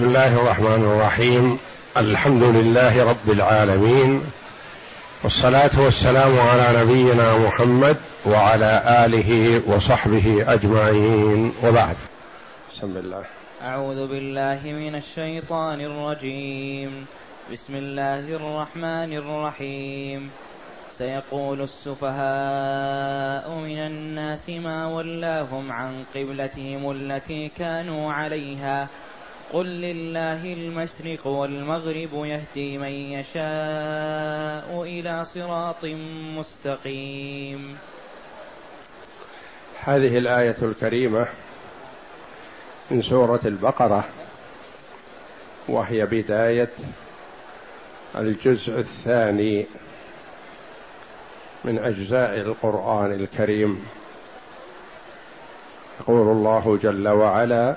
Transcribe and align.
بسم 0.00 0.08
الله 0.08 0.40
الرحمن 0.40 0.84
الرحيم. 0.84 1.58
الحمد 1.96 2.42
لله 2.42 3.10
رب 3.10 3.30
العالمين. 3.30 4.20
والصلاة 5.22 5.70
والسلام 5.76 6.40
على 6.40 6.84
نبينا 6.84 7.38
محمد 7.38 7.96
وعلى 8.26 9.04
آله 9.04 9.62
وصحبه 9.66 10.44
أجمعين. 10.48 11.52
وبعد. 11.64 11.96
بسم 12.72 12.96
الله. 12.96 13.24
أعوذ 13.62 14.06
بالله 14.06 14.60
من 14.64 14.94
الشيطان 14.94 15.80
الرجيم. 15.80 17.06
بسم 17.52 17.76
الله 17.76 18.36
الرحمن 18.36 19.12
الرحيم. 19.12 20.30
سيقول 20.98 21.60
السفهاء 21.62 23.50
من 23.50 23.78
الناس 23.78 24.48
ما 24.48 24.86
ولاهم 24.86 25.72
عن 25.72 26.04
قبلتهم 26.14 26.90
التي 26.90 27.50
كانوا 27.58 28.12
عليها 28.12 28.88
قل 29.52 29.66
لله 29.66 30.52
المشرق 30.52 31.26
والمغرب 31.26 32.24
يهدي 32.24 32.78
من 32.78 32.92
يشاء 32.92 34.82
إلى 34.82 35.24
صراط 35.24 35.84
مستقيم. 36.38 37.78
هذه 39.84 40.18
الآية 40.18 40.56
الكريمة 40.62 41.26
من 42.90 43.02
سورة 43.02 43.40
البقرة 43.44 44.04
وهي 45.68 46.06
بداية 46.06 46.70
الجزء 48.16 48.78
الثاني 48.78 49.66
من 51.64 51.78
أجزاء 51.78 52.40
القرآن 52.40 53.12
الكريم. 53.12 53.86
يقول 56.00 56.28
الله 56.36 56.78
جل 56.82 57.08
وعلا 57.08 57.76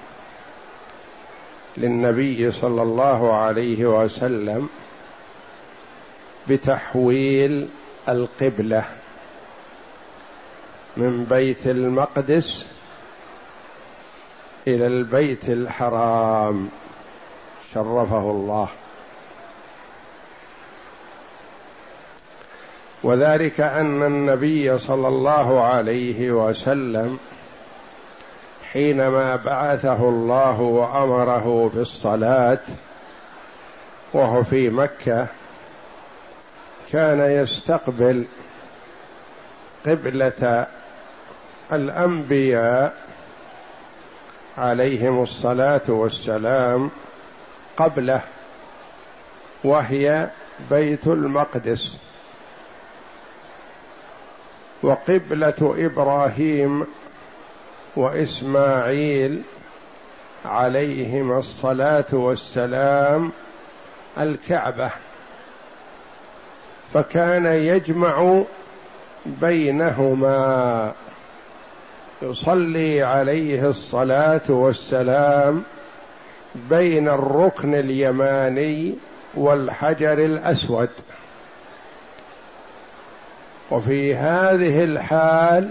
للنبي 1.77 2.51
صلى 2.51 2.81
الله 2.81 3.33
عليه 3.33 3.85
وسلم 3.85 4.69
بتحويل 6.49 7.69
القبلة 8.09 8.85
من 10.97 11.23
بيت 11.23 11.67
المقدس 11.67 12.65
إلى 14.67 14.87
البيت 14.87 15.49
الحرام. 15.49 16.69
شرفه 17.73 18.31
الله. 18.31 18.67
وذلك 23.03 23.61
أن 23.61 24.03
النبي 24.03 24.77
صلى 24.77 25.07
الله 25.07 25.63
عليه 25.63 26.31
وسلم 26.31 27.19
حينما 28.73 29.35
بعثه 29.35 30.09
الله 30.09 30.61
وأمره 30.61 31.71
بالصلاه 31.75 32.59
وهو 34.13 34.43
في 34.43 34.69
مكة 34.69 35.27
كان 36.91 37.19
يستقبل 37.19 38.25
قبلة 39.85 40.67
الأنبياء 41.71 42.93
عليهم 44.57 45.23
الصلاة 45.23 45.81
والسلام 45.87 46.89
قبله 47.77 48.21
وهي 49.63 50.29
بيت 50.69 51.07
المقدس. 51.07 51.97
وقبلة 54.83 55.75
إبراهيم 55.77 56.85
وإسماعيل 57.95 59.41
عليهما 60.45 61.39
الصلاة 61.39 62.05
والسلام 62.11 63.31
الكعبة. 64.17 64.89
فكان 66.93 67.45
يجمع 67.45 68.43
بينهما. 69.25 70.93
يصلي 72.21 73.01
عليه 73.01 73.69
الصلاة 73.69 74.41
والسلام 74.49 75.63
بين 76.55 77.09
الركن 77.09 77.75
اليماني 77.75 78.95
والحجر 79.35 80.13
الأسود. 80.13 80.89
وفي 83.71 84.15
هذه 84.15 84.83
الحال 84.83 85.69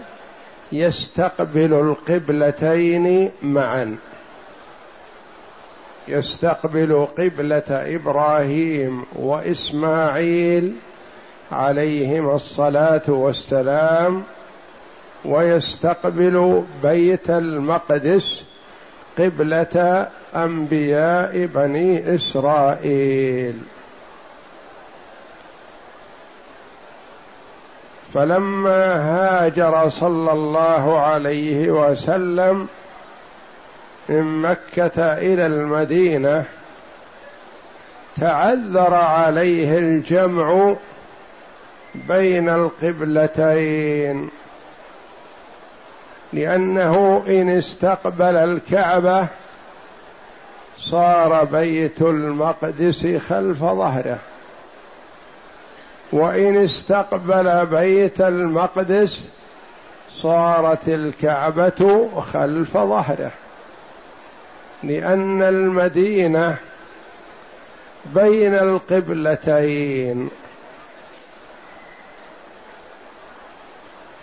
يستقبل 0.72 1.72
القبلتين 1.75 3.31
معا. 3.42 3.97
يستقبل 6.08 7.06
قبلة 7.19 7.62
إبراهيم 7.70 9.04
وإسماعيل 9.16 10.75
عليهما 11.53 12.34
الصلاة 12.34 13.03
والسلام 13.08 14.22
ويستقبل 15.25 16.64
بيت 16.82 17.31
المقدس 17.31 18.44
قبلة 19.19 20.06
أنبياء 20.34 21.47
بني 21.47 22.14
إسرائيل. 22.14 23.54
فلما 28.15 28.94
هاجر 28.94 29.88
صلى 29.88 30.32
الله 30.32 31.00
عليه 31.00 31.71
وسلم 31.71 32.69
من 34.09 34.43
مكة 34.43 35.03
إلى 35.12 35.47
المدينة 35.47 36.44
تعذر 38.20 38.94
عليه 38.94 39.78
الجمع 39.78 40.76
بين 41.94 42.49
القبلتين 42.49 44.31
لأنه 46.32 47.25
إن 47.28 47.50
استقبل 47.50 48.37
الكعبة 48.37 49.28
صار 50.76 51.44
بيت 51.44 52.03
المقدس 52.03 53.06
خلف 53.06 53.59
ظهره. 53.59 54.19
وإن 56.12 56.56
استقبل 56.56 57.66
بيت 57.66 58.21
المقدس 58.21 59.28
صارت 60.10 60.88
الكعبة 60.88 62.10
خلف 62.21 62.72
ظهره. 62.72 63.31
لأن 64.82 65.43
المدينة 65.43 66.56
بين 68.15 68.54
القبلتين. 68.54 70.31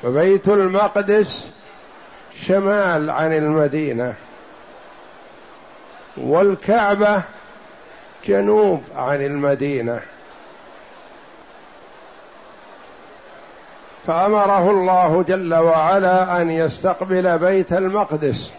فبيت 0.03 0.47
المقدس 0.47 1.53
شمال 2.41 3.09
عن 3.09 3.33
المدينة. 3.33 4.13
والكعبة 6.17 7.23
جنوب 8.25 8.83
عن 8.95 9.21
المدينة. 9.25 10.01
فأمره 14.07 14.71
الله 14.71 15.23
جل 15.27 15.53
وعلا 15.53 16.41
أن 16.41 16.49
يستقبل 16.49 17.37
بيت 17.37 17.73
المقدس 17.73 18.53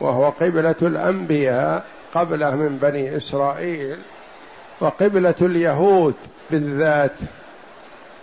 وهو 0.00 0.30
قبلة 0.30 0.74
الأنبياء 0.82 1.84
قبله 2.14 2.50
من 2.50 2.78
بني 2.82 3.16
إسرائيل 3.16 3.98
وقبلة 4.80 5.34
اليهود 5.42 6.14
بالذات 6.50 7.12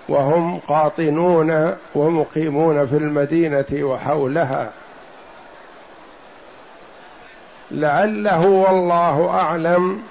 وهم 0.09 0.59
قاطنون 0.59 1.75
ومقيمون 1.95 2.85
في 2.85 2.97
المدينة 2.97 3.65
وحولها. 3.73 4.71
لعله 7.71 8.47
والله 8.47 9.29
أعلم 9.29 10.01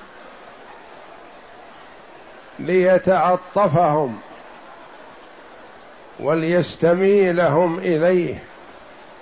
ليتعطفهم. 2.59 4.19
وليستميلهم 6.23 7.79
إليه 7.79 8.39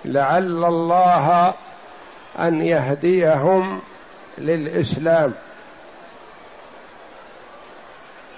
لعل 0.04 0.64
الله 0.64 1.54
أن 2.38 2.62
يهديهم 2.62 3.80
للإسلام. 4.38 5.32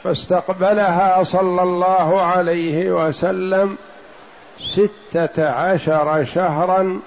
فاستقبلها 0.05 1.23
صلى 1.23 1.63
الله 1.63 2.23
عليه 2.23 2.93
وسلم 2.93 3.77
ستة 4.59 5.51
عشر 5.51 6.25
شهرا 6.25 7.01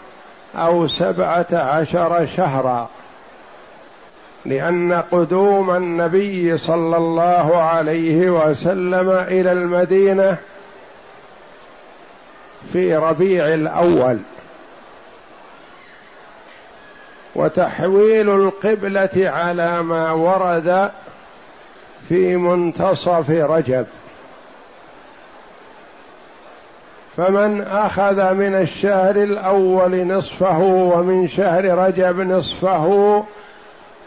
أو 0.55 0.87
سبعة 0.87 1.47
عشر 1.53 2.25
شهرا 2.25 2.89
لأن 4.45 4.93
قدوم 4.93 5.75
النبي 5.75 6.57
صلى 6.57 6.97
الله 6.97 7.57
عليه 7.57 8.29
وسلم 8.29 9.09
إلى 9.09 9.51
المدينة 9.51 10.37
في 12.75 12.95
ربيع 12.95 13.47
الأول. 13.47 14.19
وتحويل 17.35 18.29
القبلة 18.29 19.09
على 19.15 19.83
ما 19.83 20.11
ورد 20.11 20.91
في 22.09 22.35
منتصف 22.35 23.29
رجب. 23.29 23.85
فمن 27.17 27.61
أخذ 27.61 28.33
من 28.33 28.55
الشهر 28.55 29.15
الأول 29.15 30.07
نصفه 30.07 30.59
ومن 30.63 31.27
شهر 31.27 31.65
رجب 31.65 32.19
نصفه 32.19 33.23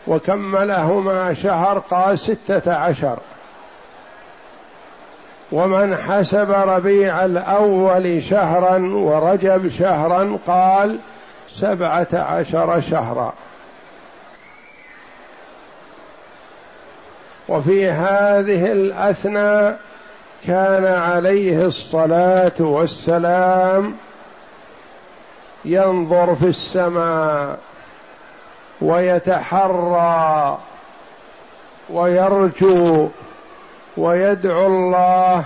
وكملهما 0.06 1.34
شهر 1.34 1.78
قال 1.78 2.18
ستة 2.18 2.74
عشر. 2.74 3.18
ومن 5.52 5.96
حسب 5.96 6.50
ربيع 6.50 7.24
الأول 7.24 8.22
شهرا 8.22 8.78
ورجب 8.78 9.68
شهرا 9.68 10.38
قال 10.46 10.98
سبعة 11.48 12.08
عشر 12.12 12.80
شهرا. 12.80 13.34
وفي 17.48 17.90
هذه 17.90 18.72
الاثناء 18.72 19.78
كان 20.46 20.84
عليه 20.84 21.64
الصلاة 21.64 22.52
والسلام 22.60 23.94
ينظر 25.64 26.34
في 26.34 26.46
السماء 26.46 27.58
ويتحرى 28.80 30.58
ويرجو 31.90 33.08
ويدعو 33.98 34.66
الله 34.66 35.44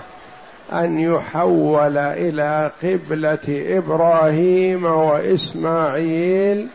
أن 0.73 0.99
يحول 0.99 1.97
إلى 1.97 2.71
قبلة 2.83 3.77
إبراهيم 3.77 4.85
وإسماعيل 4.85 6.69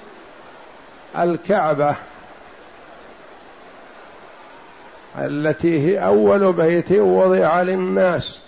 الكعبة 1.19 1.97
التي 5.19 5.87
هي 5.87 6.05
أول 6.05 6.53
بيت 6.53 6.93
وضع 6.93 7.63
للناس 7.63 8.39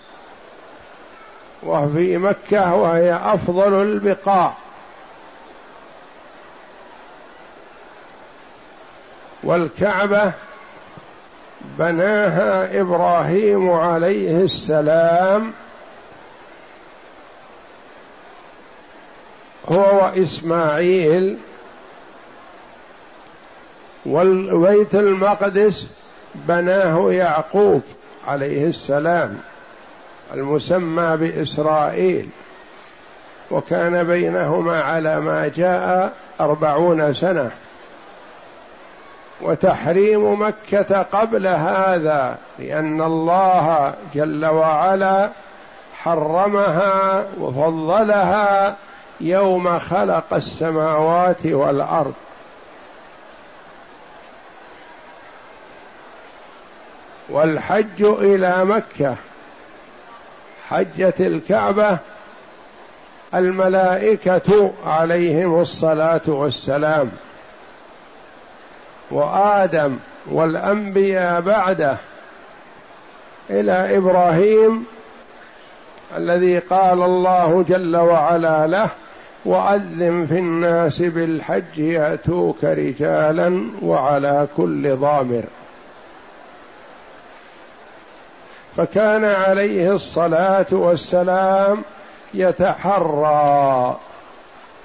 وفي 1.63 2.17
مكة 2.17 2.75
وهي 2.75 3.13
أفضل 3.13 3.81
البقاع. 3.81 4.53
والكعبة 9.43 10.33
بناها 11.79 12.81
إبراهيم 12.81 13.69
عليه 13.69 14.43
السلام. 14.43 15.51
هو 19.69 20.03
وإسماعيل 20.03 21.37
والبيت 24.05 24.95
المقدس 24.95 25.91
بناه 26.35 27.11
يعقوب 27.11 27.81
عليه 28.27 28.65
السلام 28.67 29.37
المسمى 30.33 31.17
بإسرائيل. 31.17 32.29
وكان 33.51 34.03
بينهما 34.03 34.81
على 34.81 35.19
ما 35.19 35.47
جاء 35.47 36.13
أربعون 36.39 37.13
سنة. 37.13 37.51
وتحريم 39.43 40.41
مكة 40.41 41.01
قبل 41.01 41.47
هذا 41.47 42.37
لأن 42.59 43.01
الله 43.01 43.93
جل 44.13 44.45
وعلا 44.45 45.29
حرمها 45.97 47.25
وفضلها 47.39 48.75
يوم 49.21 49.79
خلق 49.79 50.33
السماوات 50.33 51.45
والأرض. 51.45 52.13
والحج 57.29 58.01
إلى 58.01 58.65
مكة 58.65 59.15
حجة 60.69 61.13
الكعبة 61.19 61.97
الملائكة 63.35 64.73
عليهم 64.85 65.61
الصلاة 65.61 66.21
والسلام. 66.27 67.11
وآدم 69.11 69.97
والأنبياء 70.31 71.41
بعده 71.41 71.97
إلى 73.49 73.97
إبراهيم 73.97 74.85
الذي 76.17 76.59
قال 76.59 77.03
الله 77.03 77.65
جل 77.69 77.97
وعلا 77.97 78.67
له 78.67 78.89
وأذن 79.45 80.25
في 80.25 80.39
الناس 80.39 81.01
بالحج 81.01 81.77
يأتوك 81.77 82.63
رجالا 82.63 83.65
وعلى 83.81 84.47
كل 84.57 84.95
ضامر. 84.95 85.43
فكان 88.77 89.25
عليه 89.25 89.91
الصلاة 89.91 90.65
والسلام 90.71 91.83
يتحرى 92.33 93.97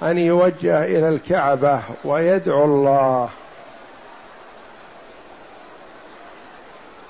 أن 0.03 0.17
يوجه 0.17 0.85
إلى 0.85 1.09
الكعبة 1.09 1.79
ويدعو 2.05 2.65
الله. 2.65 3.29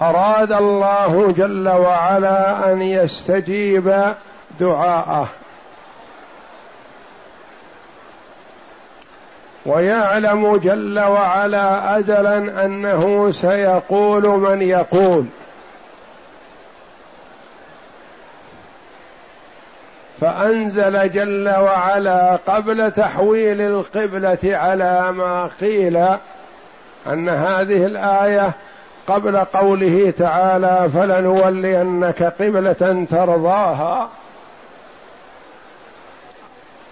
أراد 0.01 0.51
الله 0.51 1.33
جل 1.37 1.69
وعلا 1.69 2.71
أن 2.71 2.81
يستجيب 2.81 4.13
دعاءه. 4.59 5.27
ويعلم 9.65 10.57
جل 10.57 10.99
وعلا 10.99 11.99
أزلا 11.99 12.65
أنه 12.65 13.31
سيقول 13.31 14.27
من 14.27 14.61
يقول. 14.61 15.25
فأنزل 20.21 21.11
جل 21.11 21.49
وعلا 21.49 22.35
قبل 22.35 22.91
تحويل 22.91 23.61
القبلة 23.61 24.39
على 24.43 25.11
ما 25.11 25.49
قيل 25.61 25.97
أن 27.07 27.29
هذه 27.29 27.85
الآية 27.85 28.53
قبل 29.07 29.37
قوله 29.37 30.13
تعالى 30.17 30.89
فلنولينك 30.93 32.23
قبلة 32.23 33.05
ترضاها. 33.09 34.09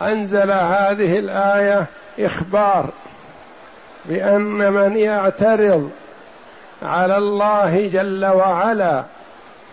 أنزل 0.01 0.51
هذه 0.51 1.19
الآية 1.19 1.85
إخبار 2.19 2.89
بأن 4.05 4.73
من 4.73 4.97
يعترض 4.97 5.91
على 6.83 7.17
الله 7.17 7.87
جل 7.87 8.25
وعلا 8.25 9.03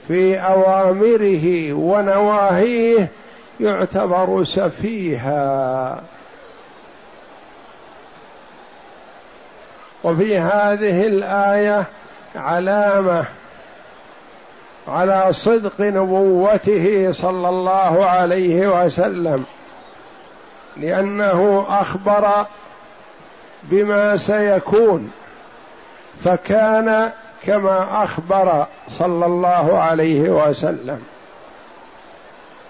في 0.09 0.39
أوامره 0.39 1.73
ونواهيه 1.73 3.09
يعتبر 3.61 4.45
سفيها. 4.45 6.01
وفي 10.05 10.39
هذه 10.39 11.07
الآية 11.07 11.87
علامة 12.37 13.25
على 14.89 15.27
صدق 15.31 15.81
نبوته 15.81 17.13
صلى 17.13 17.49
الله 17.49 18.07
عليه 18.07 18.85
وسلم 18.85 19.45
لأنه 20.77 21.67
أخبر 21.69 22.47
بما 23.63 24.17
سيكون 24.17 25.13
فكان 26.25 27.11
كما 27.47 28.05
أخبر 28.05 28.67
صلى 28.89 29.27
الله 29.27 29.79
عليه 29.79 30.31
وسلم. 30.31 31.03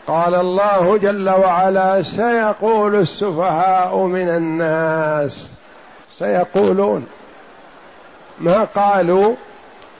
قال 0.07 0.35
الله 0.35 0.97
جل 0.97 1.31
وعلا 1.31 2.03
سيقول 2.03 2.95
السفهاء 2.95 3.97
من 3.97 4.29
الناس 4.29 5.51
سيقولون 6.13 7.07
ما 8.41 8.65
قالوا؟ 8.65 9.35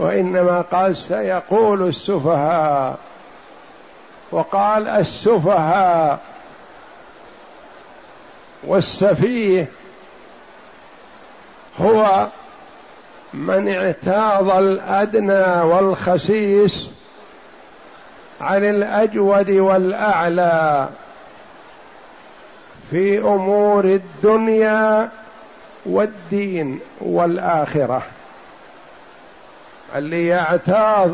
وإنما 0.03 0.61
قال 0.61 0.97
سيقول 0.97 1.89
السفهاء 1.89 2.99
وقال 4.31 4.89
السفهاء 4.89 6.19
والسفيه 8.65 9.69
هو 11.79 12.27
من 13.35 13.69
اعتاض 13.69 14.51
الأدنى 14.51 15.63
والخسيس 15.63 16.91
عن 18.41 18.65
الأجود 18.65 19.51
والأعلى 19.51 20.89
في 22.91 23.19
أمور 23.19 23.85
الدنيا 23.85 25.11
والدين 25.87 26.81
والآخرة. 27.01 28.03
اللي 29.97 30.27
يعتاض 30.27 31.11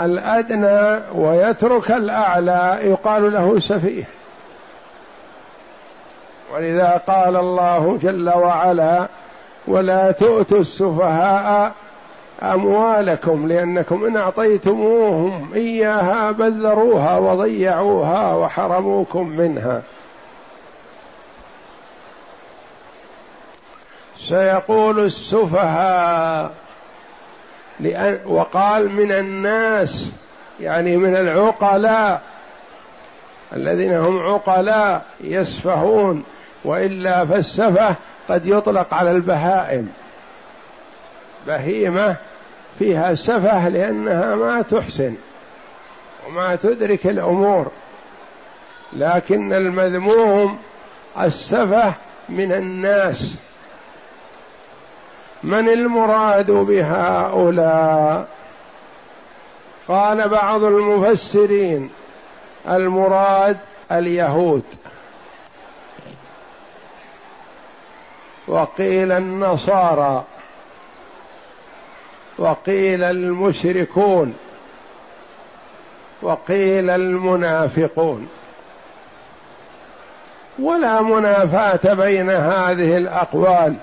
الأدنى 0.00 1.02
ويترك 1.14 1.90
الأعلى 1.90 2.78
يقال 2.82 3.32
له 3.32 3.58
سفيه. 3.60 4.04
ولذا 6.54 7.02
قال 7.06 7.36
الله 7.36 7.98
جل 8.02 8.28
وعلا 8.28 9.08
ولا 9.66 10.12
تؤتوا 10.12 10.58
السفهاء 10.58 11.72
أموالكم 12.42 13.48
لأنكم 13.48 14.04
إن 14.04 14.16
أعطيتموهم 14.16 15.52
إياها 15.54 16.30
بذروها 16.30 17.18
وضيعوها 17.18 18.34
وحرموكم 18.34 19.28
منها. 19.28 19.82
سيقول 24.16 25.00
السفهاء 25.04 26.50
لأن 27.80 28.18
وقال 28.26 28.90
من 28.90 29.12
الناس 29.12 30.12
يعني 30.60 30.96
من 30.96 31.16
العقلاء 31.16 32.22
الذين 33.52 33.92
هم 33.92 34.18
عقلاء 34.18 35.04
يسفهون 35.20 36.24
وإلا 36.64 37.26
فالسفه 37.26 37.96
قد 38.28 38.46
يطلق 38.46 38.94
على 38.94 39.10
البهائم. 39.10 39.88
بهيمة 41.46 42.16
فيها 42.78 43.14
سفه 43.14 43.68
لأنها 43.68 44.34
ما 44.34 44.62
تحسن 44.62 45.14
وما 46.26 46.56
تدرك 46.56 47.06
الأمور. 47.06 47.70
لكن 48.92 49.52
المذموم 49.52 50.58
السفه 51.20 51.94
من 52.28 52.52
الناس. 52.52 53.36
من 55.42 55.68
المراد 55.68 56.50
بهؤلاء 56.50 58.28
قال 59.88 60.28
بعض 60.28 60.64
المفسرين 60.64 61.90
المراد 62.68 63.58
اليهود. 63.92 64.62
وقيل 68.48 69.12
النصارى. 69.12 70.24
وقيل 72.38 73.04
المشركون. 73.04 74.34
وقيل 76.22 76.90
المنافقون. 76.90 78.28
ولا 80.58 81.00
منافاة 81.00 81.94
بين 81.94 82.30
هذه 82.30 82.96
الأقوال. 82.96 83.74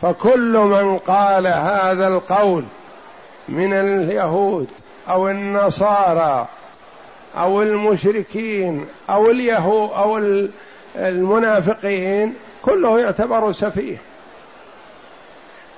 فكل 0.00 0.58
من 0.58 0.98
قال 0.98 1.46
هذا 1.46 2.08
القول 2.08 2.64
من 3.48 3.72
اليهود 3.72 4.70
أو 5.08 5.28
النصارى 5.28 6.48
أو 7.36 7.62
المشركين 7.62 8.86
أو 9.10 9.30
اليهود 9.30 9.90
أو 9.90 10.18
المنافقين 10.96 12.34
كله 12.62 13.00
يعتبر 13.00 13.52
سفيه. 13.52 13.96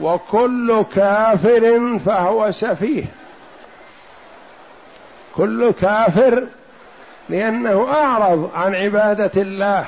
وكل 0.00 0.85
كافر 0.95 1.99
فهو 1.99 2.50
سفيه. 2.50 3.05
كل 5.37 5.73
كافر 5.73 6.47
لأنه 7.29 7.93
أعرض 7.93 8.50
عن 8.55 8.75
عبادة 8.75 9.43
الله. 9.43 9.87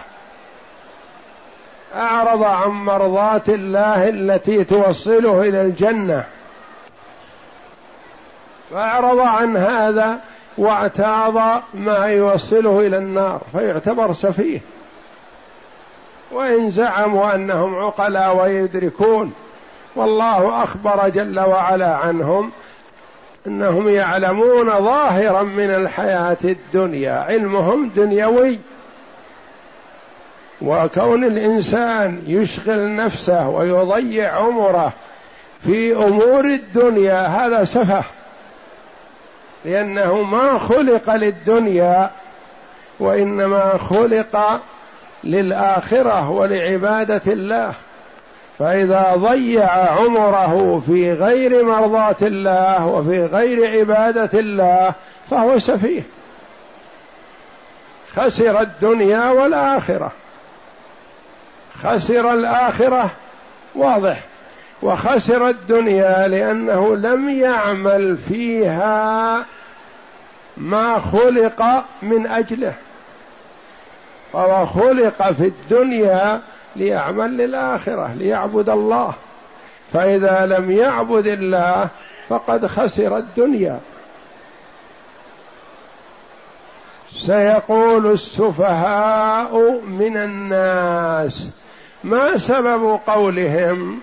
أعرض 1.94 2.42
عن 2.42 2.70
مرضاه 2.70 3.42
الله 3.48 4.08
التي 4.08 4.64
توصله 4.64 5.40
إلى 5.40 5.60
الجنة. 5.60 6.24
فأعرض 8.70 9.18
عن 9.18 9.56
هذا 9.56 10.18
واعتاض 10.58 11.62
ما 11.74 12.06
يوصله 12.06 12.80
إلى 12.80 12.98
النار 12.98 13.40
فيعتبر 13.52 14.12
سفيه. 14.12 14.60
وإن 16.32 16.70
زعموا 16.70 17.34
أنهم 17.34 17.74
عقلاء 17.74 18.36
ويدركون 18.36 19.32
والله 19.96 20.62
أخبر 20.62 21.08
جل 21.08 21.40
وعلا 21.40 21.96
عنهم 21.96 22.50
أنهم 23.46 23.88
يعلمون 23.88 24.70
ظاهرا 24.70 25.42
من 25.42 25.70
الحياة 25.70 26.36
الدنيا 26.44 27.12
علمهم 27.12 27.88
دنيوي. 27.88 28.58
وكون 30.62 31.24
الإنسان 31.24 32.22
يشغل 32.26 32.96
نفسه 32.96 33.48
ويضيع 33.48 34.36
عمره 34.36 34.92
في 35.62 35.96
أمور 35.96 36.44
الدنيا 36.44 37.26
هذا 37.26 37.64
سفه. 37.64 38.04
لأنه 39.64 40.22
ما 40.22 40.58
خلق 40.58 41.10
للدنيا 41.14 42.10
وإنما 43.00 43.76
خلق 43.76 44.60
للآخرة 45.24 46.30
ولعبادة 46.30 47.32
الله. 47.32 47.72
فإذا 48.58 49.12
ضيع 49.16 49.70
عمره 49.70 50.78
في 50.78 51.12
غير 51.12 51.64
مرضاة 51.64 52.16
الله 52.22 52.86
وفي 52.86 53.24
غير 53.24 53.78
عبادة 53.78 54.40
الله 54.40 54.92
فهو 55.30 55.58
سفيه. 55.58 56.02
خسر 58.16 58.60
الدنيا 58.60 59.30
والآخرة. 59.30 60.12
خسر 61.82 62.32
الآخرة. 62.32 63.10
واضح. 63.74 64.20
وخسر 64.82 65.48
الدنيا 65.48 66.28
لأنه 66.28 66.96
لم 66.96 67.28
يعمل 67.28 68.16
فيها 68.16 69.44
ما 70.56 70.98
خلق 70.98 71.84
من 72.02 72.26
أجله. 72.26 72.74
فهو 74.32 74.66
خلق 74.66 75.32
في 75.32 75.46
الدنيا 75.46 76.40
ليعمل 76.76 77.36
للآخرة 77.36 78.14
ليعبد 78.14 78.68
الله. 78.68 79.12
فإذا 79.92 80.46
لم 80.46 80.70
يعبد 80.70 81.26
الله 81.26 81.88
فقد 82.28 82.66
خسر 82.66 83.16
الدنيا. 83.16 83.80
سيقول 87.10 88.12
السفهاء 88.12 89.80
من 89.80 90.16
الناس 90.16 91.50
ما 92.04 92.36
سبب 92.36 93.00
قولهم؟ 93.06 94.00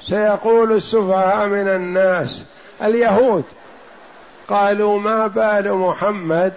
سيقول 0.00 0.72
السفهاء 0.72 1.46
من 1.46 1.68
الناس 1.68 2.44
اليهود. 2.82 3.44
قالوا 4.48 5.00
ما 5.00 5.26
بال 5.26 5.74
محمد؟ 5.74 6.52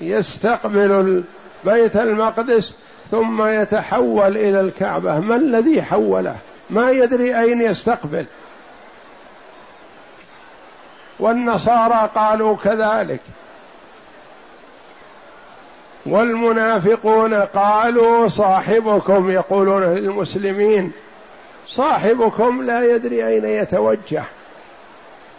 يستقبل 0.00 1.24
بيت 1.64 1.96
المقدس 1.96 2.74
ثم 3.10 3.46
يتحول 3.46 4.36
إلى 4.36 4.60
الكعبة. 4.60 5.20
ما 5.20 5.36
الذي 5.36 5.82
حوله؟ 5.82 6.36
ما 6.70 6.90
يدري 6.90 7.40
أين 7.40 7.60
يستقبل. 7.60 8.26
والنصارى 11.20 12.10
قالوا 12.14 12.56
كذلك. 12.56 13.20
والمنافقون 16.06 17.34
قالوا 17.34 18.28
صاحبكم 18.28 19.30
يقولون 19.30 19.82
للمسلمين 19.82 20.92
صاحبكم 21.66 22.62
لا 22.62 22.94
يدري 22.94 23.26
أين 23.26 23.44
يتوجه 23.44 24.24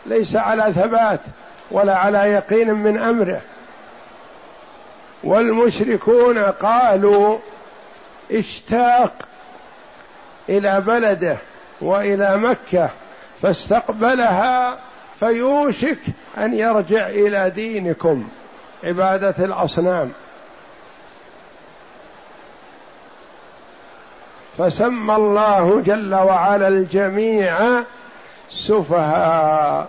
ليس 0.06 0.36
على 0.36 0.74
ثبات 0.74 1.22
ولا 1.72 1.98
على 1.98 2.18
يقين 2.18 2.74
من 2.74 2.98
أمره. 2.98 3.42
والمشركون 5.24 6.40
قالوا 6.40 7.38
اشتاق 8.32 9.14
إلى 10.50 10.82
بلده 10.82 11.38
وإلى 11.82 12.38
مكة 12.38 12.90
فاستقبلها 13.42 14.80
فيوشك 15.20 16.00
أن 16.38 16.54
يرجع 16.54 17.08
إلى 17.08 17.50
دينكم 17.50 18.28
عبادة 18.84 19.46
الأصنام. 19.46 20.12
فسمى 24.58 25.16
الله 25.16 25.82
جل 25.82 26.16
وعلا 26.16 26.68
الجميع 26.68 27.58
سفهاء 28.50 29.88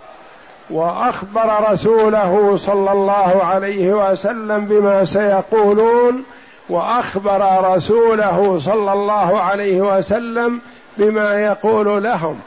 وأخبر 0.69 1.71
رسوله 1.71 2.57
صلى 2.57 2.91
الله 2.91 3.43
عليه 3.43 3.93
وسلم 3.93 4.65
بما 4.65 5.05
سيقولون 5.05 6.23
وأخبر 6.69 7.73
رسوله 7.75 8.57
صلى 8.57 8.93
الله 8.93 9.41
عليه 9.41 9.81
وسلم 9.81 10.61
بما 10.97 11.33
يقول 11.33 12.03
لهم. 12.03 12.39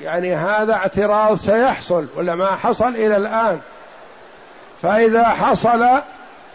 يعني 0.00 0.34
هذا 0.34 0.74
اعتراض 0.74 1.34
سيحصل 1.34 2.06
ولا 2.16 2.34
ما 2.34 2.56
حصل 2.56 2.88
إلى 2.88 3.16
الآن. 3.16 3.60
فإذا 4.82 5.24
حصل 5.24 5.86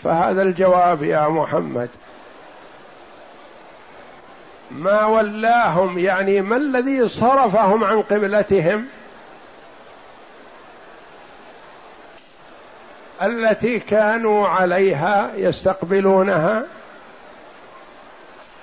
فهذا 0.04 0.42
الجواب 0.42 1.04
يا 1.04 1.28
محمد. 1.28 1.90
ما 4.72 5.06
ولاهم 5.06 5.98
يعني 5.98 6.42
ما 6.42 6.56
الذي 6.56 7.08
صرفهم 7.08 7.84
عن 7.84 8.02
قبلتهم؟ 8.02 8.86
التي 13.22 13.80
كانوا 13.80 14.48
عليها 14.48 15.32
يستقبلونها. 15.36 16.66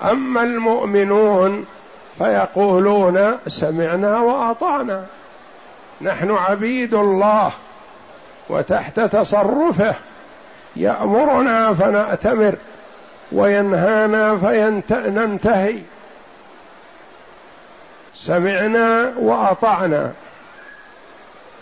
أما 0.03 0.43
المؤمنون 0.43 1.67
فيقولون 2.19 3.39
سمعنا 3.47 4.19
وأطعنا. 4.19 5.07
نحن 6.01 6.31
عبيد 6.31 6.95
الله 6.95 7.53
وتحت 8.49 9.01
تصرفه. 9.01 9.95
يأمرنا 10.77 11.75
فنأتمر 11.75 12.55
وينهانا 13.33 14.37
فننتهي 14.37 15.79
سمعنا 18.27 19.13
وأطعنا. 19.19 20.13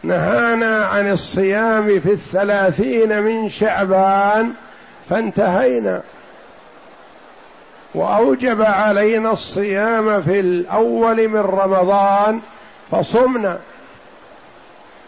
نهانا 0.02 0.84
عن 0.86 1.10
الصيام 1.10 2.00
في 2.00 2.12
الثلاثين 2.12 3.22
من 3.22 3.48
شعبان 3.48 4.52
فانتهينا. 5.10 6.02
وأوجب 7.94 8.62
علينا 8.62 9.32
الصيام 9.32 10.22
في 10.22 10.40
الأول 10.40 11.28
من 11.28 11.40
رمضان 11.40 12.40
فصمنا. 12.90 13.58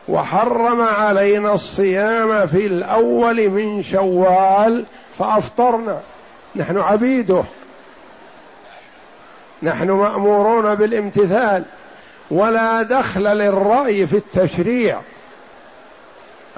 وحرم 0.08 0.80
علينا 0.80 1.54
الصيام 1.54 2.46
في 2.46 2.66
الأول 2.66 3.48
من 3.48 3.82
شوال 3.82 4.84
فأفطرنا. 5.18 6.00
نحن 6.56 6.78
عبيده. 6.78 7.44
نحن 9.62 9.90
مأمورون 9.90 10.74
بالامتثال 10.74 11.64
ولا 12.30 12.82
دخل 12.82 13.22
للرأي 13.22 14.06
في 14.06 14.16
التشريع. 14.16 15.00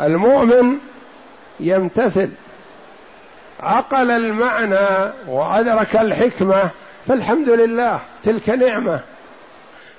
المؤمن 0.01 0.79
يمتثل. 1.61 2.31
عقل 3.61 4.11
المعنى 4.11 5.13
وأدرك 5.27 5.97
الحكمة 5.97 6.71
فالحمد 7.07 7.49
لله 7.49 8.01
تلك 8.25 8.49
نعمة. 8.49 9.01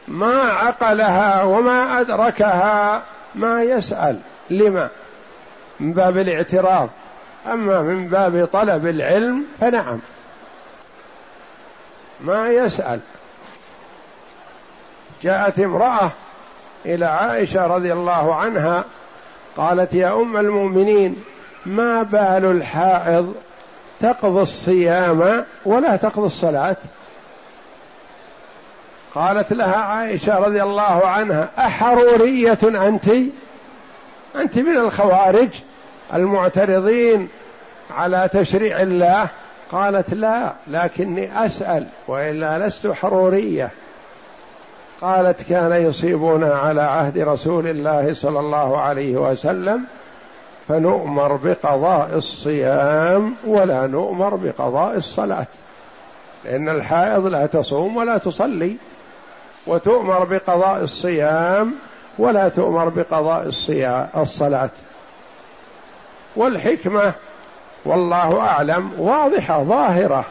ما 0.08 0.42
عقلها 0.42 1.44
وما 1.44 2.02
أدركها 2.02 3.04
ما 3.36 3.64
يسأل. 3.64 4.20
لما؟ 4.50 4.90
من 5.80 5.94
باب 5.94 6.18
الاعتراض. 6.18 6.90
أما 7.48 7.82
من 7.82 8.08
باب 8.08 8.48
طلب 8.54 8.88
العلم 8.88 9.46
فنعم. 9.60 10.00
ما 12.22 12.50
يسأل. 12.50 13.00
جاءت 15.24 15.60
امرأة 15.60 16.12
إلى 16.86 17.06
عائشة 17.06 17.68
رضي 17.68 17.94
الله 17.94 18.36
عنها 18.36 18.84
قالت 19.58 19.94
يا 19.94 20.14
أم 20.14 20.38
المؤمنين 20.38 21.24
ما 21.66 22.04
بال 22.04 22.46
الحائض 22.46 23.36
تقضي 24.00 24.42
الصيام 24.42 25.46
ولا 25.66 25.96
تقضي 25.96 26.26
الصلاة؟ 26.26 26.78
قالت 29.16 29.54
لها 29.54 29.76
عائشة 29.76 30.40
رضي 30.40 30.64
الله 30.64 31.08
عنها 31.08 31.50
أحرورية 31.58 32.60
أنت؟ 32.64 33.08
أنت 34.36 34.60
من 34.60 34.78
الخوارج 34.78 35.50
المعترضين 36.14 37.30
على 37.92 38.30
تشريع 38.34 38.82
الله؟ 38.82 39.28
قالت 39.72 40.14
لا 40.14 40.54
لكني 40.68 41.46
أسأل 41.46 41.88
وإلا 42.08 42.68
لست 42.68 42.88
حرورية. 42.88 43.70
قالت 45.02 45.50
كان 45.50 45.72
يصيبنا 45.72 46.56
على 46.56 46.82
عهد 46.82 47.18
رسول 47.18 47.68
الله 47.68 48.14
صلى 48.14 48.40
الله 48.40 48.78
عليه 48.78 49.18
وسلم 49.18 49.84
فنؤمر 50.68 51.36
بقضاء 51.36 52.10
الصيام 52.16 53.36
ولا 53.48 53.88
نؤمر 53.88 54.36
بقضاء 54.36 54.98
الصلاة. 54.98 55.48
لأن 56.46 56.70
الحائض 56.70 57.26
لا 57.26 57.46
تصوم 57.46 57.98
ولا 57.98 58.18
تصلي 58.18 58.78
وتؤمر 59.68 60.24
بقضاء 60.24 60.84
الصيام 60.84 61.74
ولا 62.18 62.50
تؤمر 62.50 62.90
بقضاء 62.90 63.46
الصيام 63.46 64.08
الصلاة. 64.18 64.70
والحكمة 66.36 67.14
والله 67.86 68.40
أعلم 68.42 68.92
واضحة 68.98 69.64
ظاهرة 69.64 70.26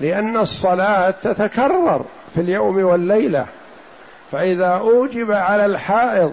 لأن 0.00 0.36
الصلاة 0.36 1.10
تتكرر 1.10 2.04
في 2.34 2.40
اليوم 2.40 2.84
والليلة. 2.84 3.46
فإذا 4.32 4.66
أوجب 4.66 5.32
على 5.32 5.66
الحائض 5.66 6.32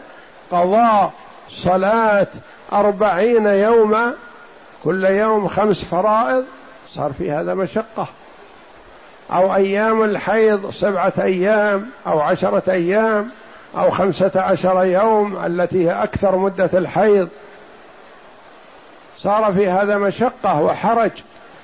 قضاء 0.51 1.11
صلاة 1.49 2.27
أربعين 2.73 3.45
يوما 3.45 4.13
كل 4.83 5.05
يوم 5.05 5.47
خمس 5.47 5.83
فرائض 5.83 6.43
صار 6.87 7.13
في 7.13 7.31
هذا 7.31 7.53
مشقة. 7.53 8.07
أو 9.31 9.55
أيام 9.55 10.03
الحيض 10.03 10.69
سبعة 10.71 11.13
أيام 11.21 11.85
أو 12.07 12.19
عشرة 12.19 12.71
أيام 12.71 13.29
أو 13.77 13.89
خمسة 13.89 14.31
عشر 14.35 14.83
يوم 14.83 15.45
التي 15.45 15.85
هي 15.89 16.03
أكثر 16.03 16.35
مدة 16.35 16.69
الحيض. 16.73 17.29
صار 19.25 19.53
في 19.53 19.69
هذا 19.69 19.97
مشقة 19.97 20.61
وحرج. 20.61 21.11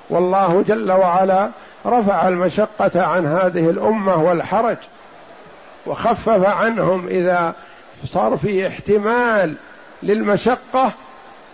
والله 0.10 0.62
جل 0.68 0.92
وعلا 0.92 1.50
رفع 1.86 2.28
المشقة 2.28 3.04
عن 3.04 3.26
هذه 3.26 3.70
الأمة 3.70 4.24
والحرج 4.24 4.78
وخفف 5.86 6.46
عنهم 6.46 7.08
إذا 7.08 7.54
صار 8.06 8.38
في 8.38 8.68
احتمال 8.68 9.56
للمشقة 10.04 10.92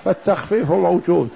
فالتخفيف 0.06 0.72
موجود. 0.72 1.30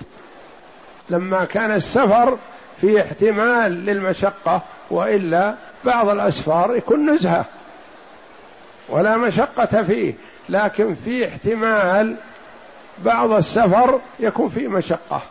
لما 1.10 1.46
كان 1.46 1.72
السفر 1.72 2.38
في 2.82 3.02
احتمال 3.02 3.72
للمشقة 3.72 4.62
وإلا 4.92 5.56
بعض 5.86 6.10
الأسفار 6.10 6.76
يكون 6.76 7.10
نزهة 7.10 7.46
ولا 8.90 9.18
مشقة 9.18 9.84
فيه 9.84 10.14
لكن 10.50 10.94
في 10.94 11.28
احتمال 11.28 12.16
بعض 12.98 13.32
السفر 13.32 14.00
يكون 14.20 14.50
فيه 14.50 14.68
مشقة. 14.68 15.22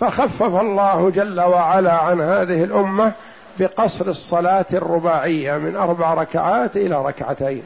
فخفف 0.00 0.42
الله 0.42 1.10
جل 1.10 1.40
وعلا 1.40 1.92
عن 1.92 2.20
هذه 2.20 2.64
الأمة 2.64 3.12
بقصر 3.58 4.06
الصلاة 4.06 4.66
الرباعية 4.72 5.56
من 5.56 5.76
أربع 5.76 6.14
ركعات 6.14 6.76
إلى 6.76 7.04
ركعتين. 7.04 7.62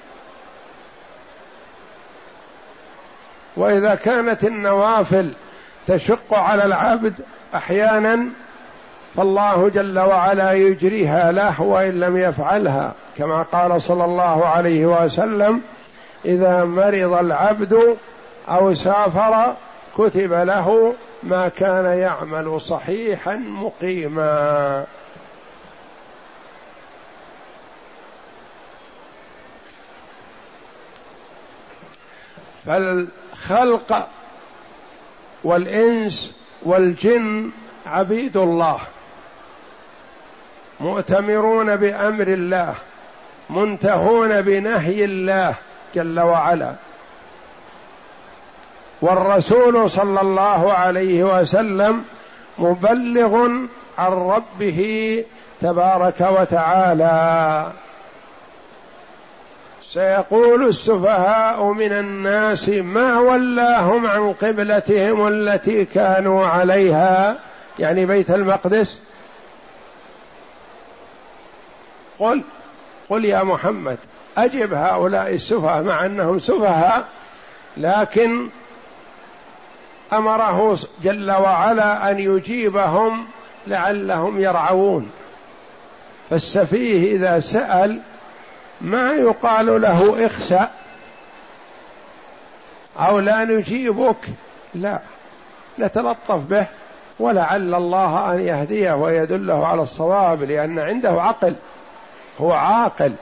وإذا 3.57 3.95
كانت 3.95 4.45
النوافل 4.45 5.35
تشق 5.87 6.35
على 6.35 6.65
العبد 6.65 7.21
أحيانا 7.55 8.27
فالله 9.17 9.69
جل 9.69 9.99
وعلا 9.99 10.53
يجريها 10.53 11.33
له 11.33 11.63
وإن 11.63 12.01
لم 12.01 12.17
يفعلها 12.17 12.93
كما 13.17 13.43
قال 13.43 13.83
صلى 13.83 14.05
الله 14.05 14.47
عليه 14.47 14.87
وسلم 14.87 15.61
إذا 16.25 16.65
مرض 16.65 17.13
العبد 17.13 17.97
أو 18.49 18.75
سافر 18.75 19.57
كتب 19.99 20.33
له 20.33 20.95
ما 21.23 21.49
كان 21.49 21.85
يعمل 21.85 22.61
صحيحا 22.61 23.37
مقيما. 23.37 24.87
فالخلق 32.67 34.09
والإنس 35.45 36.35
والجن 36.63 37.51
عبيد 37.87 38.37
الله 38.37 38.79
مؤتمرون 40.81 41.77
بأمر 41.77 42.29
الله 42.29 42.75
منتهون 43.51 44.43
بنهي 44.43 45.05
الله 45.05 45.55
جل 45.95 46.21
وعلا. 46.21 46.75
والرسول 49.03 49.91
صلى 49.91 50.21
الله 50.21 50.73
عليه 50.73 51.25
وسلم 51.25 52.05
مبلغ 52.59 53.49
عن 53.99 54.13
ربه 54.13 55.25
تبارك 55.61 56.21
وتعالى. 56.21 57.73
سيقول 59.83 60.69
السفهاء 60.69 61.65
من 61.65 61.93
الناس 61.93 62.69
ما 62.69 63.19
ولاهم 63.19 64.07
عن 64.07 64.33
قبلتهم 64.33 65.29
التي 65.29 65.85
كانوا 65.85 66.47
عليها 66.47 67.39
يعني 67.79 68.07
بيت 68.07 68.31
المقدس. 68.31 69.03
قل 72.19 72.43
قل 73.11 73.25
يا 73.25 73.43
محمد 73.43 73.99
أجب 74.39 74.75
هؤلاء 74.75 75.35
السفهاء 75.35 75.83
مع 75.83 76.07
أنهم 76.07 76.39
سفهاء 76.39 77.05
لكن 77.77 78.49
أمره 80.13 80.79
جل 81.03 81.31
وعلا 81.31 82.11
أن 82.11 82.19
يجيبهم 82.19 83.27
لعلهم 83.67 84.41
يرعون. 84.41 85.11
فالسفيه 86.31 87.17
إذا 87.17 87.41
سأل 87.41 88.01
ما 88.81 89.13
يقال 89.13 89.83
له 89.83 90.27
اخسأ؟ 90.27 90.71
أو 92.99 93.19
لا 93.19 93.45
نجيبك؟ 93.45 94.27
لا. 94.75 95.01
نتلطف 95.79 96.41
به. 96.41 96.67
ولعل 97.19 97.75
الله 97.75 98.33
أن 98.33 98.41
يهديه 98.41 98.93
ويدله 98.93 99.67
على 99.67 99.83
الصواب 99.83 100.43
لأن 100.43 100.79
عنده 100.79 101.23
عقل. 101.23 101.55
هو 102.41 102.53
عاقل. 102.53 103.13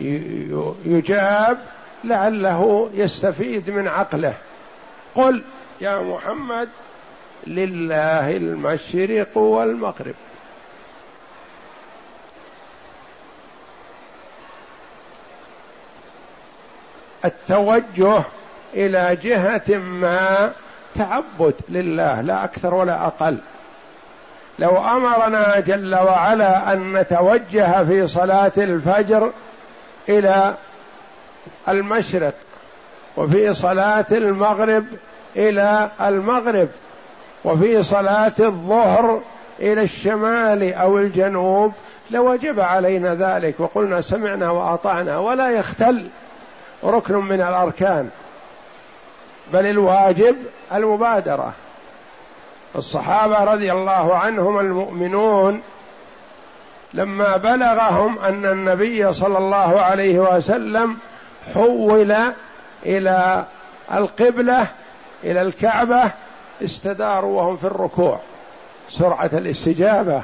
فيجاب 0.00 1.58
لعله 2.04 2.90
يستفيد 2.94 3.70
من 3.70 3.88
عقله. 3.88 4.34
قل 5.14 5.42
يا 5.80 6.00
محمد 6.02 6.68
لله 7.46 8.36
المشرق 8.36 9.38
والمغرب. 9.38 10.14
التوجه 17.24 18.24
إلى 18.74 19.16
جهة 19.16 19.78
ما 19.78 20.52
تعبد 20.94 21.54
لله 21.68 22.20
لا 22.20 22.44
أكثر 22.44 22.74
ولا 22.74 23.06
أقل. 23.06 23.38
لو 24.58 24.76
أمرنا 24.78 25.60
جل 25.60 25.94
وعلا 25.94 26.72
أن 26.72 26.92
نتوجه 26.92 27.84
في 27.84 28.08
صلاة 28.08 28.52
الفجر 28.58 29.32
إلى 30.08 30.54
المشرق 31.68 32.34
وفي 33.16 33.54
صلاة 33.54 34.06
المغرب 34.12 34.84
إلى 35.36 35.90
المغرب 36.00 36.68
وفي 37.44 37.82
صلاة 37.82 38.32
الظهر 38.40 39.20
إلى 39.60 39.82
الشمال 39.82 40.74
أو 40.74 40.98
الجنوب 40.98 41.72
لوجب 42.10 42.60
علينا 42.60 43.14
ذلك. 43.14 43.60
وقلنا 43.60 44.00
سمعنا 44.00 44.50
وأطعنا 44.50 45.18
ولا 45.18 45.50
يختل 45.50 46.08
ركن 46.84 47.14
من 47.14 47.40
الأركان 47.40 48.10
بل 49.52 49.66
الواجب 49.66 50.36
المبادرة. 50.72 51.52
الصحابة 52.76 53.44
رضي 53.44 53.72
الله 53.72 54.16
عنهم 54.16 54.58
المؤمنون 54.58 55.62
لما 56.94 57.36
بلغهم 57.36 58.18
أن 58.18 58.46
النبي 58.46 59.12
صلى 59.12 59.38
الله 59.38 59.80
عليه 59.80 60.18
وسلم 60.18 60.96
حول 61.54 62.16
إلى 62.86 63.44
القبلة 63.92 64.66
إلى 65.24 65.42
الكعبة 65.42 66.12
استداروا 66.64 67.40
وهم 67.42 67.56
في 67.56 67.64
الركوع. 67.64 68.20
سرعة 68.88 69.30
الاستجابة. 69.32 70.22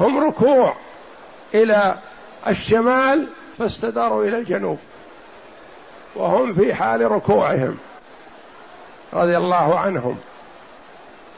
هم 0.00 0.28
ركوع 0.28 0.74
إلى 1.54 1.94
الشمال 2.46 3.26
فاستداروا 3.58 4.24
إلى 4.24 4.38
الجنوب. 4.38 4.78
وهم 6.16 6.52
في 6.52 6.74
حال 6.74 7.10
ركوعهم. 7.10 7.78
رضي 9.12 9.36
الله 9.36 9.78
عنهم. 9.78 10.18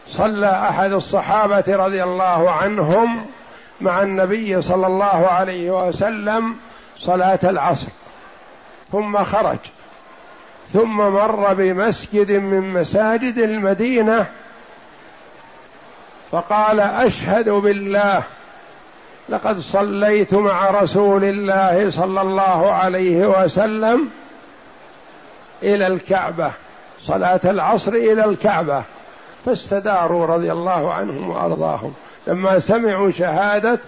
صلى 0.07 0.51
أحد 0.51 0.93
الصحابة 0.93 1.65
رضي 1.69 2.03
الله 2.03 2.51
عنهم 2.51 3.27
مع 3.81 4.03
النبي 4.03 4.63
صلى 4.63 4.87
الله 4.87 5.27
عليه 5.29 5.87
وسلم 5.87 6.57
صلاة 6.97 7.39
العصر. 7.45 7.89
ثم 8.93 9.25
خرج. 9.25 9.59
ثم 10.73 10.97
مر 10.97 11.55
بمسجد 11.55 12.31
من 12.31 12.73
مساجد 12.73 13.39
المدينة 13.39 14.27
فقال 16.31 16.81
أشهد 16.81 17.49
بالله 17.49 18.23
لقد 19.29 19.59
صليت 19.59 20.35
مع 20.35 20.71
رسول 20.71 21.25
الله 21.25 21.91
صلى 21.91 22.21
الله 22.21 22.73
عليه 22.73 23.27
وسلم 23.27 24.11
إلى 25.63 25.87
الكعبة 25.87 26.53
صلاة 27.01 27.41
العصر 27.45 27.93
إلى 27.93 28.25
الكعبة 28.25 28.83
فاستداروا 29.45 30.27
رضي 30.27 30.53
الله 30.53 30.95
عنهم 30.95 31.31
وأرضاهم. 31.31 31.95
لما 32.27 32.59
سمعوا 32.59 33.11
شهادة 33.11 33.79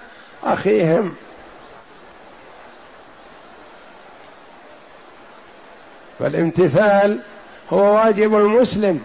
أخيهم 0.44 1.14
فالامتثال 6.20 7.20
هو 7.70 7.94
واجب 7.94 8.36
المسلم. 8.36 9.00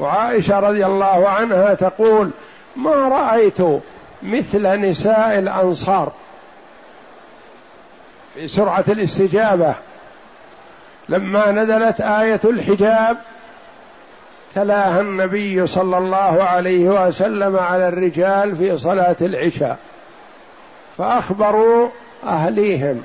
وعائشة 0.00 0.60
رضي 0.60 0.86
الله 0.86 1.28
عنها 1.28 1.74
تقول 1.74 2.30
ما 2.76 3.08
رأيت 3.08 3.58
مثل 4.22 4.80
نساء 4.80 5.38
الأنصار 5.38 6.12
في 8.34 8.48
سرعة 8.48 8.84
الاستجابة. 8.88 9.74
لما 11.08 11.50
نزلت 11.50 12.00
آية 12.00 12.40
الحجاب 12.44 13.16
تلاها 14.54 15.00
النبي 15.00 15.66
صلى 15.66 15.98
الله 15.98 16.42
عليه 16.42 17.06
وسلم 17.06 17.56
على 17.56 17.88
الرجال 17.88 18.56
في 18.56 18.78
صلاة 18.78 19.16
العشاء 19.20 19.78
فأخبروا 20.98 21.88
أهليهم 22.24 23.02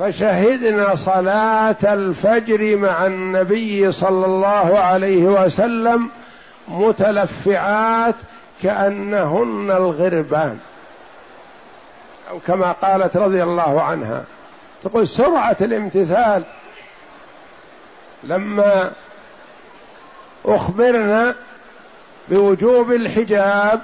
فشهدنا 0.00 0.94
صلاة 0.94 1.76
الفجر 1.84 2.76
مع 2.76 3.06
النبي 3.06 3.92
صلى 3.92 4.26
الله 4.26 4.78
عليه 4.78 5.24
وسلم 5.24 6.10
متلفعات 6.68 8.14
كأنهن 8.62 9.70
الغربان. 9.70 10.58
أو 12.30 12.38
كما 12.46 12.72
قالت 12.72 13.16
رضي 13.16 13.42
الله 13.42 13.82
عنها 13.82 14.24
تقول 14.82 15.08
سرعة 15.08 15.56
الامتثال. 15.60 16.44
لما 18.24 18.92
أخبرنا 20.44 21.34
بوجوب 22.28 22.92
الحجاب 22.92 23.80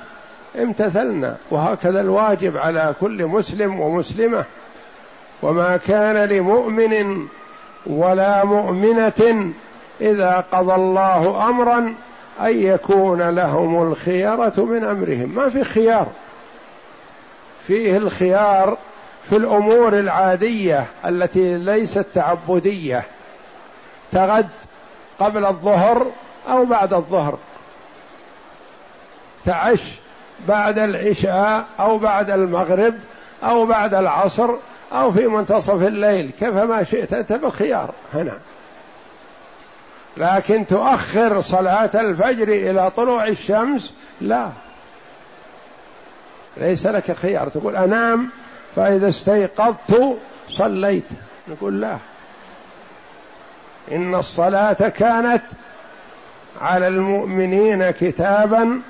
امتثلنا 0.59 1.37
وهكذا 1.51 2.01
الواجب 2.01 2.57
على 2.57 2.95
كل 3.01 3.27
مسلم 3.27 3.81
ومسلمة. 3.81 4.45
وما 5.43 5.77
كان 5.77 6.17
لمؤمن 6.17 7.27
ولا 7.87 8.45
مؤمنة 8.45 9.53
إذا 10.01 10.45
قضى 10.53 10.75
الله 10.75 11.49
أمرا 11.49 11.95
أن 12.41 12.63
يكون 12.63 13.31
لهم 13.31 13.83
الخيره 13.83 14.53
من 14.57 14.85
أمرهم. 14.85 15.35
ما 15.35 15.49
في 15.49 15.65
خيار. 15.65 16.07
فيه 17.67 17.97
الخيار 17.97 18.79
في 19.29 19.37
الأمور 19.37 19.99
العادية 19.99 20.87
التي 21.07 21.59
ليست 21.59 22.07
تعبدية. 22.15 23.05
تغد 24.13 24.49
قبل 25.19 25.47
الظهر 25.47 26.07
أو 26.49 26.65
بعد 26.65 26.95
الظهر. 26.95 27.39
تعش 29.45 29.83
بعد 30.49 30.79
العشاء 30.79 31.65
أو 31.81 31.99
بعد 31.99 32.31
المغرب 32.31 32.95
أو 33.43 33.67
بعد 33.67 33.95
العصر 33.95 34.51
أو 34.93 35.13
في 35.13 35.27
منتصف 35.27 35.83
الليل 35.83 36.31
كيفما 36.41 36.83
شئت 36.83 37.13
أنت 37.13 37.33
بالخيار. 37.33 37.95
هنا. 38.15 38.39
لكن 40.17 40.67
تؤخر 40.67 41.41
صلاة 41.41 41.91
الفجر 41.95 42.49
إلى 42.49 42.91
طلوع 42.91 43.27
الشمس؟ 43.27 43.95
لا. 44.21 44.51
ليس 46.57 46.87
لك 46.87 47.13
خيار. 47.13 47.49
تقول 47.49 47.77
أنام 47.77 48.31
فإذا 48.77 49.09
استيقظت 49.09 50.17
صليت. 50.49 51.09
نقول 51.49 51.81
لا. 51.81 51.97
إن 53.93 54.15
الصلاة 54.15 54.89
كانت 54.89 55.43
على 56.61 56.89
المؤمنين 56.89 57.91
كتابا 57.91 58.81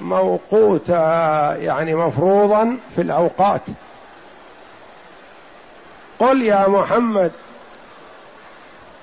موقوتا 0.00 1.56
يعني 1.56 1.94
مفروضا 1.94 2.76
في 2.94 3.02
الأوقات. 3.02 3.62
قل 6.18 6.42
يا 6.42 6.68
محمد 6.68 7.32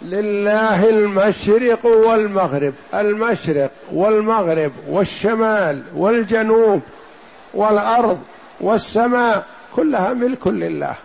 لله 0.01 0.89
المشرق 0.89 1.85
والمغرب 1.85 2.73
المشرق 2.93 3.71
والمغرب 3.91 4.71
والشمال 4.87 5.83
والجنوب 5.95 6.81
والأرض 7.53 8.19
والسماء 8.61 9.45
كلها 9.75 10.13
ملك 10.13 10.47
لله. 10.47 10.95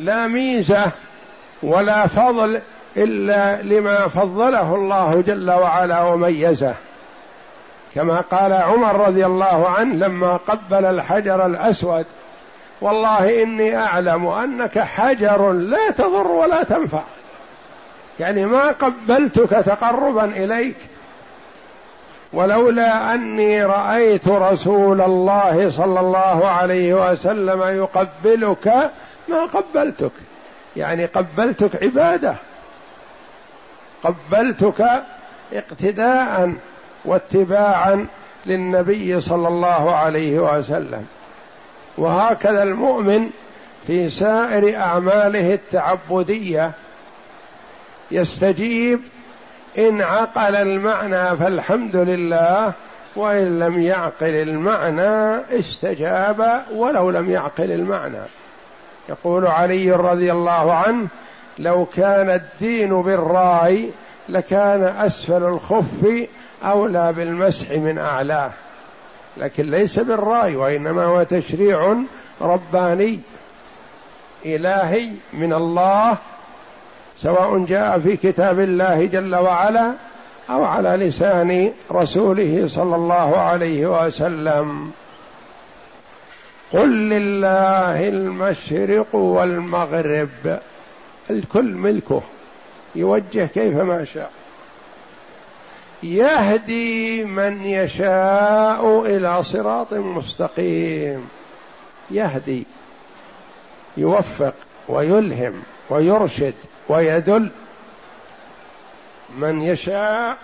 لا 0.00 0.26
ميزة 0.26 0.86
ولا 1.62 2.06
فضل 2.06 2.60
إلا 2.96 3.62
لما 3.62 4.08
فضله 4.08 4.74
الله 4.74 5.20
جل 5.26 5.50
وعلا 5.50 6.02
وميزه. 6.02 6.74
كما 7.94 8.20
قال 8.20 8.52
عمر 8.52 9.06
رضي 9.06 9.26
الله 9.26 9.68
عنه 9.68 9.94
لما 9.94 10.36
قبل 10.36 10.84
الحجر 10.84 11.46
الأسود 11.46 12.06
والله 12.80 13.42
إني 13.42 13.76
أعلم 13.76 14.26
أنك 14.26 14.78
حجر 14.78 15.52
لا 15.52 15.90
تضر 15.90 16.26
ولا 16.26 16.62
تنفع. 16.62 17.02
يعني 18.20 18.46
ما 18.46 18.68
قبلتك 18.70 19.50
تقربا 19.50 20.24
إليك. 20.24 20.76
ولولا 22.32 23.14
أني 23.14 23.64
رأيت 23.64 24.28
رسول 24.28 25.00
الله 25.00 25.70
صلى 25.70 26.00
الله 26.00 26.48
عليه 26.48 27.10
وسلم 27.10 27.62
يقبلك 27.62 28.90
ما 29.28 29.44
قبلتك. 29.44 30.12
يعني 30.76 31.04
قبلتك 31.04 31.82
عبادة. 31.82 32.34
قبلتك 34.02 35.02
اقتداء 35.52 36.52
واتباعا 37.04 38.06
للنبي 38.46 39.20
صلى 39.20 39.48
الله 39.48 39.96
عليه 39.96 40.38
وسلم. 40.38 41.06
وهكذا 41.98 42.62
المؤمن 42.62 43.30
في 43.86 44.08
سائر 44.10 44.76
أعماله 44.76 45.54
التعبدية 45.54 46.72
يستجيب 48.10 49.00
إن 49.78 50.00
عقل 50.00 50.56
المعنى 50.56 51.36
فالحمد 51.36 51.96
لله 51.96 52.72
وإن 53.16 53.58
لم 53.58 53.80
يعقل 53.80 54.34
المعنى 54.34 55.40
استجاب 55.58 56.62
ولو 56.74 57.10
لم 57.10 57.30
يعقل 57.30 57.72
المعنى. 57.72 58.22
يقول 59.08 59.46
علي 59.46 59.92
رضي 59.92 60.32
الله 60.32 60.72
عنه 60.72 61.06
لو 61.58 61.86
كان 61.86 62.30
الدين 62.30 63.02
بالراي 63.02 63.90
لكان 64.28 64.82
أسفل 64.82 65.42
الخف 65.42 66.26
أولى 66.64 67.12
بالمسح 67.12 67.70
من 67.70 67.98
أعلاه. 67.98 68.50
لكن 69.36 69.70
ليس 69.70 69.98
بالرأي 69.98 70.56
وإنما 70.56 71.04
هو 71.04 71.22
تشريع 71.22 71.96
رباني 72.40 73.20
إلهي 74.46 75.10
من 75.32 75.52
الله 75.52 76.18
سواء 77.16 77.58
جاء 77.58 77.98
في 77.98 78.16
كتاب 78.16 78.60
الله 78.60 79.04
جل 79.04 79.34
وعلا 79.34 79.92
أو 80.50 80.64
على 80.64 80.88
لسان 80.88 81.72
رسوله 81.92 82.64
صلى 82.68 82.96
الله 82.96 83.36
عليه 83.36 84.06
وسلم. 84.06 84.90
قل 86.72 86.88
لله 86.88 88.08
المشرق 88.08 89.14
والمغرب 89.14 90.58
الكل 91.30 91.64
ملكه 91.64 92.22
يوجه 92.94 93.46
كيفما 93.46 94.04
شاء. 94.04 94.30
يهدي 96.14 97.24
من 97.24 97.64
يشاء 97.64 99.06
إلى 99.06 99.42
صراط 99.42 99.94
مستقيم. 99.94 101.28
يهدي 102.10 102.66
يوفق 103.96 104.54
ويلهم 104.88 105.62
ويرشد 105.90 106.54
ويدل 106.88 107.50
من 109.38 109.62
يشاء 109.62 110.36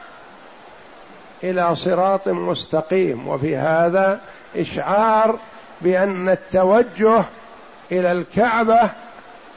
إلى 1.44 1.74
صراط 1.74 2.28
مستقيم. 2.28 3.28
وفي 3.28 3.56
هذا 3.56 4.20
إشعار 4.56 5.38
بأن 5.80 6.28
التوجه 6.28 7.24
إلى 7.92 8.12
الكعبة 8.12 8.90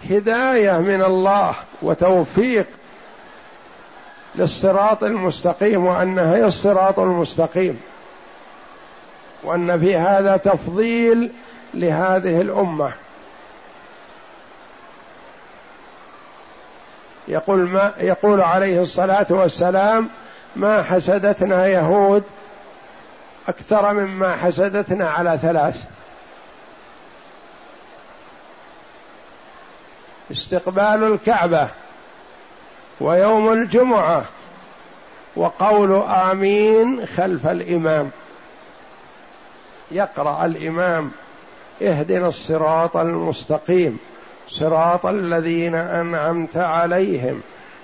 هداية 0.09 0.77
من 0.77 1.01
الله 1.03 1.55
وتوفيق 1.81 2.67
للصراط 4.37 5.03
المستقيم 5.03 5.85
وانها 5.85 6.35
هي 6.35 6.45
الصراط 6.45 6.99
المستقيم 6.99 7.81
وأن 9.43 9.79
في 9.79 9.97
هذا 9.97 10.37
تفضيل 10.37 11.31
لهذه 11.73 12.41
الأمة. 12.41 12.93
يقول 17.27 17.69
ما 17.69 17.93
يقول 17.97 18.41
عليه 18.41 18.81
الصلاة 18.81 19.27
والسلام 19.29 20.09
ما 20.55 20.83
حسدتنا 20.83 21.67
يهود 21.67 22.23
أكثر 23.47 23.93
مما 23.93 24.35
حسدتنا 24.35 25.09
على 25.09 25.37
ثلاث 25.41 25.85
استقبال 30.31 31.03
الكعبة. 31.03 31.69
ويوم 33.01 33.53
الجمعة 33.53 34.25
وقول 35.36 36.03
آمين 36.03 37.05
خلف 37.05 37.47
الإمام. 37.47 38.10
يقرأ 39.91 40.45
الإمام 40.45 41.12
اهدنا 41.81 42.27
الصراط 42.27 42.97
المستقيم 42.97 43.99
صراط 44.47 45.05
الذين 45.05 45.75
أنعمت 45.75 46.58
عليهم 46.58 47.41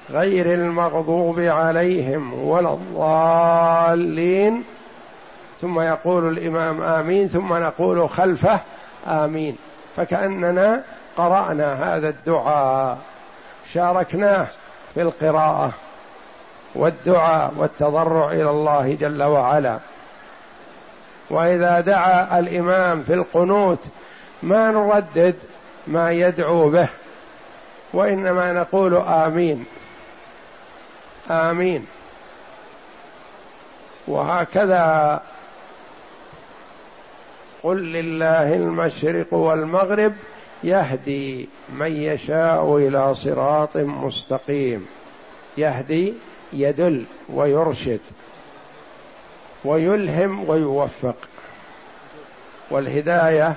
غير 0.09 0.53
المغضوب 0.53 1.39
عليهم 1.39 2.43
ولا 2.43 2.73
الضالين. 2.73 4.63
ثم 5.61 5.79
يقول 5.79 6.37
الإمام 6.37 6.81
آمين 6.81 7.27
ثم 7.27 7.53
نقول 7.53 8.09
خلفه 8.09 8.59
آمين. 9.07 9.57
فكأننا 9.97 10.83
قرأنا 11.17 11.95
هذا 11.95 12.09
الدعاء 12.09 12.97
شاركناه 13.73 14.47
في 14.93 15.01
القراءة 15.01 15.71
والدعاء 16.75 17.53
والتضرع 17.57 18.31
إلى 18.31 18.49
الله 18.49 18.93
جل 18.93 19.23
وعلا. 19.23 19.79
وإذا 21.29 21.79
دعا 21.79 22.39
الإمام 22.39 23.03
في 23.03 23.13
القنوت 23.13 23.79
ما 24.43 24.71
نردد 24.71 25.35
ما 25.87 26.11
يدعو 26.11 26.69
به 26.69 26.89
وإنما 27.93 28.53
نقول 28.53 28.95
آمين. 28.95 29.65
آمين. 31.29 31.87
وهكذا 34.07 35.21
قل 37.63 37.77
لله 37.77 38.53
المشرق 38.53 39.33
والمغرب 39.33 40.13
يهدي 40.63 41.49
من 41.69 41.95
يشاء 41.95 42.77
إلى 42.77 43.15
صراط 43.15 43.77
مستقيم. 43.77 44.87
يهدي 45.57 46.13
يدل 46.53 47.05
ويرشد 47.29 47.99
ويلهم 49.65 50.49
ويوفق. 50.49 51.15
والهداية 52.71 53.55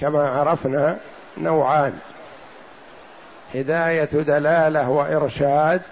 كما 0.00 0.28
عرفنا 0.28 0.98
نوعان 1.38 1.98
هداية 3.54 4.04
دلالة 4.04 4.90
وإرشاد 4.90 5.82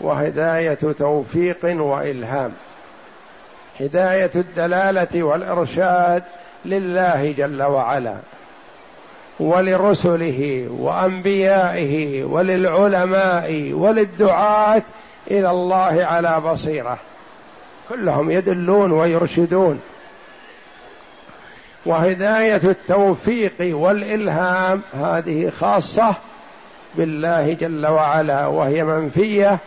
وهداية 0.00 0.74
توفيق 0.74 1.58
وإلهام. 1.64 2.52
هداية 3.80 4.30
الدلالة 4.34 5.22
والإرشاد 5.22 6.22
لله 6.64 7.32
جل 7.32 7.62
وعلا. 7.62 8.16
ولرسله 9.40 10.68
وأنبيائه 10.70 12.24
وللعلماء 12.24 13.72
وللدعاة 13.72 14.82
إلى 15.30 15.50
الله 15.50 16.04
على 16.04 16.40
بصيرة. 16.40 16.98
كلهم 17.88 18.30
يدلون 18.30 18.92
ويرشدون. 18.92 19.80
وهداية 21.86 22.60
التوفيق 22.64 23.54
والإلهام 23.60 24.80
هذه 24.92 25.50
خاصة 25.50 26.14
بالله 26.94 27.52
جل 27.52 27.86
وعلا 27.86 28.46
وهي 28.46 28.84
منفية 28.84 29.58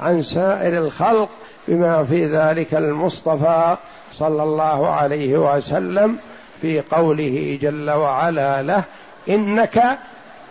عن 0.00 0.22
سائر 0.22 0.78
الخلق 0.78 1.28
بما 1.68 2.04
في 2.04 2.26
ذلك 2.26 2.74
المصطفى 2.74 3.76
صلى 4.12 4.42
الله 4.42 4.88
عليه 4.88 5.38
وسلم 5.38 6.16
في 6.62 6.80
قوله 6.80 7.58
جل 7.62 7.90
وعلا 7.90 8.62
له 8.62 8.84
إنك 9.28 9.98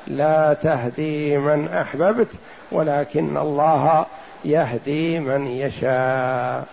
لا 0.08 0.54
تهدي 0.54 1.38
من 1.38 1.68
أحببت 1.68 2.32
ولكن 2.72 3.38
الله 3.38 4.06
يهدي 4.46 5.20
من 5.20 5.48
يشاء. 5.48 6.68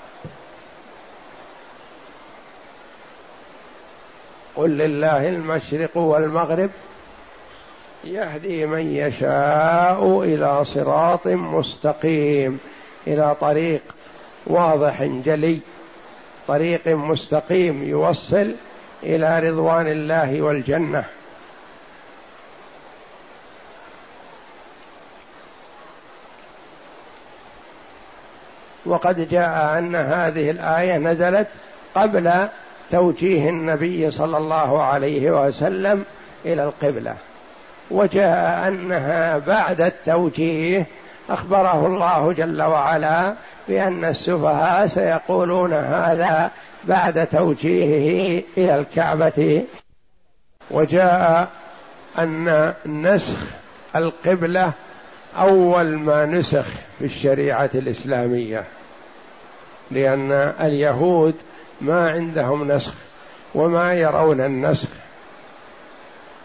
قل 4.56 4.70
لله 4.70 5.28
المشرق 5.28 5.96
والمغرب 5.96 6.70
يهدي 8.04 8.66
من 8.66 8.94
يشاء 8.96 10.22
إلى 10.22 10.64
صراط 10.64 11.26
مستقيم 11.26 12.60
إلى 13.06 13.36
طريق 13.40 13.82
واضح 14.46 15.02
جلي 15.02 15.60
طريق 16.48 16.88
مستقيم 16.88 17.82
يوصل 17.82 18.54
إلى 19.02 19.50
رضوان 19.50 19.88
الله 19.88 20.42
والجنة. 20.42 21.04
وقد 28.88 29.28
جاء 29.28 29.78
أن 29.78 29.96
هذه 29.96 30.50
الآية 30.50 30.98
نزلت 30.98 31.46
قبل 31.94 32.32
توجيه 32.90 33.48
النبي 33.48 34.10
صلى 34.10 34.36
الله 34.36 34.82
عليه 34.82 35.30
وسلم 35.30 36.04
إلى 36.44 36.64
القبلة 36.64 37.14
وجاء 37.90 38.68
أنها 38.68 39.38
بعد 39.38 39.80
التوجيه 39.80 40.86
أخبره 41.30 41.86
الله 41.86 42.32
جل 42.32 42.62
وعلا 42.62 43.34
بأن 43.68 44.04
السفهاء 44.04 44.86
سيقولون 44.86 45.72
هذا 45.72 46.50
بعد 46.84 47.26
توجيهه 47.26 48.42
إلى 48.56 48.74
الكعبة 48.80 49.64
وجاء 50.70 51.48
أن 52.18 52.72
نسخ 52.86 53.38
القبلة 53.96 54.72
أول 55.36 55.98
ما 55.98 56.26
نسخ 56.26 56.66
في 56.98 57.04
الشريعة 57.04 57.70
الإسلامية. 57.74 58.64
لأن 59.90 60.32
اليهود 60.60 61.34
ما 61.80 62.10
عندهم 62.10 62.72
نسخ 62.72 62.94
وما 63.54 63.94
يرون 63.94 64.40
النسخ. 64.40 64.88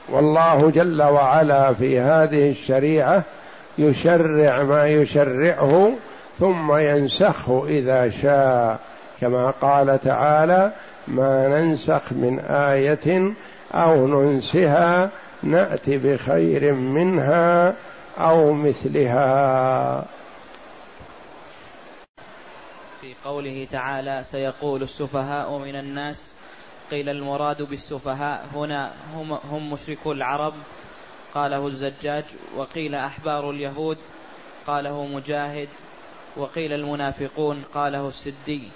والله 0.10 0.72
جل 0.72 1.02
وعلا 1.02 1.74
في 1.74 2.00
هذه 2.00 2.50
الشريعة 2.50 3.24
يشرع 3.78 4.64
ما 4.64 4.88
يشرعه 4.88 5.92
ثم 6.40 6.78
ينسخه 6.78 7.66
إذا 7.68 8.10
شاء. 8.10 8.80
كما 9.22 9.52
قال 9.52 10.00
تعالى 10.00 10.72
ما 11.08 11.48
ننسخ 11.48 12.14
من 12.14 12.40
آية 12.40 13.34
أو 13.74 14.08
ننسها 14.08 15.10
نات 15.44 15.90
بخير 15.90 16.74
منها 16.74 17.74
أو 18.20 18.54
مثلها 18.54 20.06
في 23.02 23.13
قوله 23.26 23.68
تعالى 23.72 24.24
سيقول 24.24 24.84
السفهاء 24.84 25.58
من 25.58 25.76
الناس 25.76 26.36
قيل 26.92 27.10
المراد 27.10 27.62
بالسفهاء 27.62 28.46
هنا 28.54 28.92
هم, 29.14 29.34
هم 29.34 29.74
مشركو 29.74 30.12
العرب 30.12 30.54
قاله 31.34 31.68
الزجاج 31.68 32.24
وقيل 32.56 32.96
أحبار 32.96 33.50
اليهود 33.50 33.98
قاله 34.68 35.06
مجاهد 35.06 35.68
وقيل 36.38 36.74
المنافقون 36.74 37.62
قاله 37.74 38.08
السدي. 38.08 38.70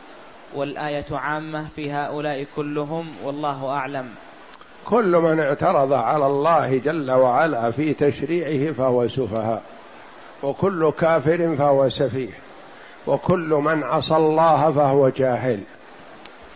والآية 0.55 1.05
عامة 1.11 1.67
في 1.67 1.91
هؤلاء 1.91 2.47
كلهم 2.55 3.13
والله 3.23 3.69
أعلم. 3.69 4.09
كل 4.85 5.17
من 5.17 5.39
اعترض 5.39 5.93
على 5.93 6.27
الله 6.27 6.77
جل 6.77 7.11
وعلا 7.11 7.71
في 7.71 7.93
تشريعه 7.93 8.73
فهو 8.73 9.07
سفهاء 9.07 9.63
وكل 10.43 10.91
كافر 10.91 11.55
فهو 11.55 11.89
سفيه. 11.89 12.46
وكل 13.07 13.49
من 13.49 13.83
عصى 13.83 14.15
الله 14.15 14.71
فهو 14.71 15.09
جاهل. 15.09 15.63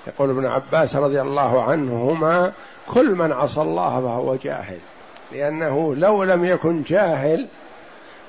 يقول 0.08 0.30
ابن 0.30 0.46
عباس 0.46 0.96
رضي 0.96 1.22
الله 1.22 1.64
عنهما 1.64 2.52
كل 2.88 3.16
من 3.16 3.32
عصى 3.32 3.62
الله 3.62 4.02
فهو 4.02 4.36
جاهل 4.36 4.80
لأنه 5.32 5.96
لو 5.96 6.24
لم 6.24 6.46
يكن 6.46 6.84
جاهل 6.84 7.48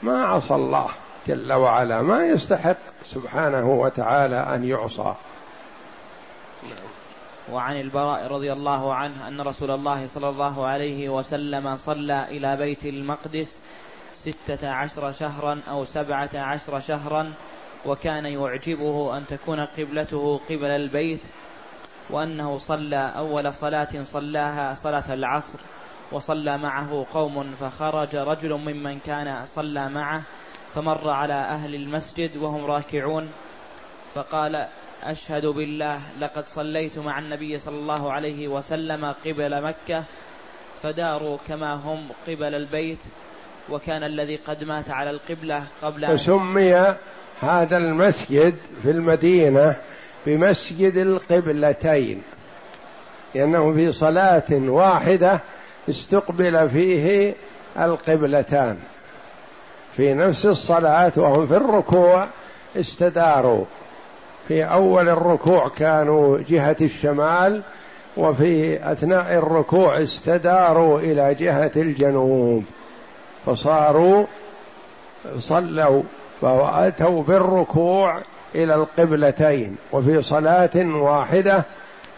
ما 0.02 0.24
عصى 0.24 0.54
الله 0.54 0.86
جل 1.26 1.52
وعلا 1.52 2.02
ما 2.02 2.26
يستحق 2.26 2.76
سبحانه 3.04 3.70
وتعالى 3.70 4.36
أن 4.36 4.64
يعصى. 4.64 5.14
وعن 7.52 7.80
البراء 7.80 8.26
رضي 8.26 8.52
الله 8.52 8.94
عنه 8.94 9.28
أن 9.28 9.40
رسول 9.40 9.70
الله 9.70 10.06
صلى 10.06 10.28
الله 10.28 10.66
عليه 10.66 11.08
وسلم 11.08 11.76
صلى 11.76 12.28
إلى 12.28 12.56
بيت 12.56 12.84
المقدس 12.84 13.60
ستة 14.12 14.70
عشر 14.70 15.12
شهرا 15.12 15.60
أو 15.68 15.84
سبعة 15.84 16.30
عشر 16.34 16.80
شهرا 16.80 17.32
وكان 17.86 18.24
يعجبه 18.24 19.16
أن 19.16 19.26
تكون 19.26 19.60
قبلته 19.60 20.40
قبل 20.50 20.66
البيت 20.66 21.22
وأنه 22.10 22.58
صلى 22.58 23.12
أول 23.16 23.54
صلاة 23.54 24.02
صلاها 24.02 24.74
صلاة 24.74 25.14
العصر 25.14 25.58
وصلى 26.12 26.58
معه 26.58 27.06
قوم 27.12 27.42
فخرج 27.42 28.16
رجل 28.16 28.52
ممن 28.54 28.98
كان 28.98 29.44
صلى 29.44 29.88
معه 29.88 30.22
فمر 30.74 31.10
على 31.10 31.34
أهل 31.34 31.74
المسجد 31.74 32.36
وهم 32.36 32.64
راكعون 32.64 33.28
فقال 34.14 34.66
أشهد 35.02 35.46
بالله 35.46 36.00
لقد 36.20 36.46
صليت 36.46 36.98
مع 36.98 37.18
النبي 37.18 37.58
صلى 37.58 37.76
الله 37.76 38.12
عليه 38.12 38.48
وسلم 38.48 39.04
قبل 39.04 39.62
مكة 39.62 40.04
فداروا 40.82 41.38
كما 41.48 41.74
هم 41.74 42.08
قبل 42.26 42.54
البيت 42.54 42.98
وكان 43.70 44.04
الذي 44.04 44.36
قد 44.36 44.64
مات 44.64 44.90
على 44.90 45.10
القبلة 45.10 45.64
قبل 45.82 46.18
فسمي 46.18 46.96
هذا 47.42 47.76
المسجد 47.76 48.54
في 48.82 48.90
المدينة 48.90 49.76
بمسجد 50.26 50.96
القبلتين 50.96 52.22
لأنه 53.34 53.72
في 53.72 53.92
صلاة 53.92 54.42
واحدة 54.50 55.40
استقبل 55.88 56.68
فيه 56.68 57.34
القبلتان. 57.78 58.76
في 59.96 60.14
نفس 60.14 60.46
الصلاة 60.46 61.12
وهم 61.16 61.46
في 61.46 61.56
الركوع 61.56 62.26
استداروا. 62.76 63.64
في 64.48 64.64
أول 64.64 65.08
الركوع 65.08 65.68
كانوا 65.68 66.38
جهة 66.48 66.76
الشمال 66.80 67.62
وفي 68.16 68.78
أثناء 68.92 69.34
الركوع 69.34 70.02
استداروا 70.02 71.00
إلى 71.00 71.34
جهة 71.34 71.72
الجنوب. 71.76 72.64
فصاروا 73.46 74.26
صلوا 75.38 76.02
فأتوا 76.42 77.22
بالركوع 77.22 78.22
إلى 78.54 78.74
القبلتين 78.74 79.76
وفي 79.92 80.22
صلاة 80.22 80.70
واحدة 80.76 81.64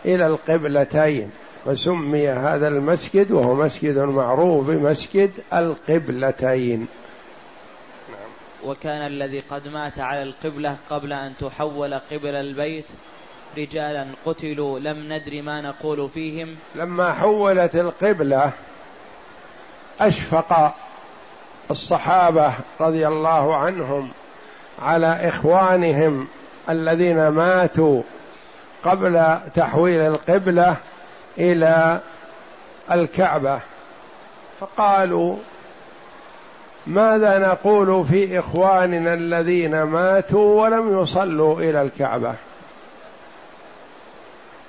إلى 0.05 0.27
القبلتين 0.27 1.31
فسمي 1.65 2.29
هذا 2.29 2.69
المسجد 2.69 3.33
وهو 3.33 3.55
مسجد 3.55 3.99
معروف 3.99 4.67
بمسجد 4.67 5.31
القبلتين 5.53 6.87
وكان 8.65 9.07
الذي 9.07 9.39
قد 9.39 9.69
مات 9.69 9.99
على 9.99 10.23
القبلة 10.23 10.77
قبل 10.91 11.13
أن 11.13 11.33
تحول 11.41 11.95
قبل 11.95 12.35
البيت 12.35 12.87
رجالا 13.59 14.07
قتلوا 14.27 14.79
لم 14.79 15.13
ندر 15.13 15.43
ما 15.43 15.61
نقول 15.61 16.09
فيهم. 16.09 16.57
لما 16.75 17.13
حولت 17.13 17.77
القبلة 17.77 18.53
أشفق 20.01 20.75
الصحابة 21.71 22.53
رضي 22.81 23.09
الله 23.09 23.57
عنهم 23.57 24.11
على 24.83 25.29
إخوانهم 25.29 26.27
الذين 26.69 27.29
ماتوا 27.29 28.03
قبل 28.85 29.39
تحويل 29.55 30.01
القبلة 30.01 30.77
إلى 31.39 32.01
الكعبة. 32.93 33.61
فقالوا 34.61 35.37
ماذا 36.87 37.39
نقول 37.39 38.05
في 38.05 38.39
إخواننا 38.39 39.15
الذين 39.15 39.83
ماتوا 39.83 40.63
ولم 40.63 41.03
يصلوا 41.03 41.61
إلى 41.61 41.83
الكعبة؟ 41.83 42.35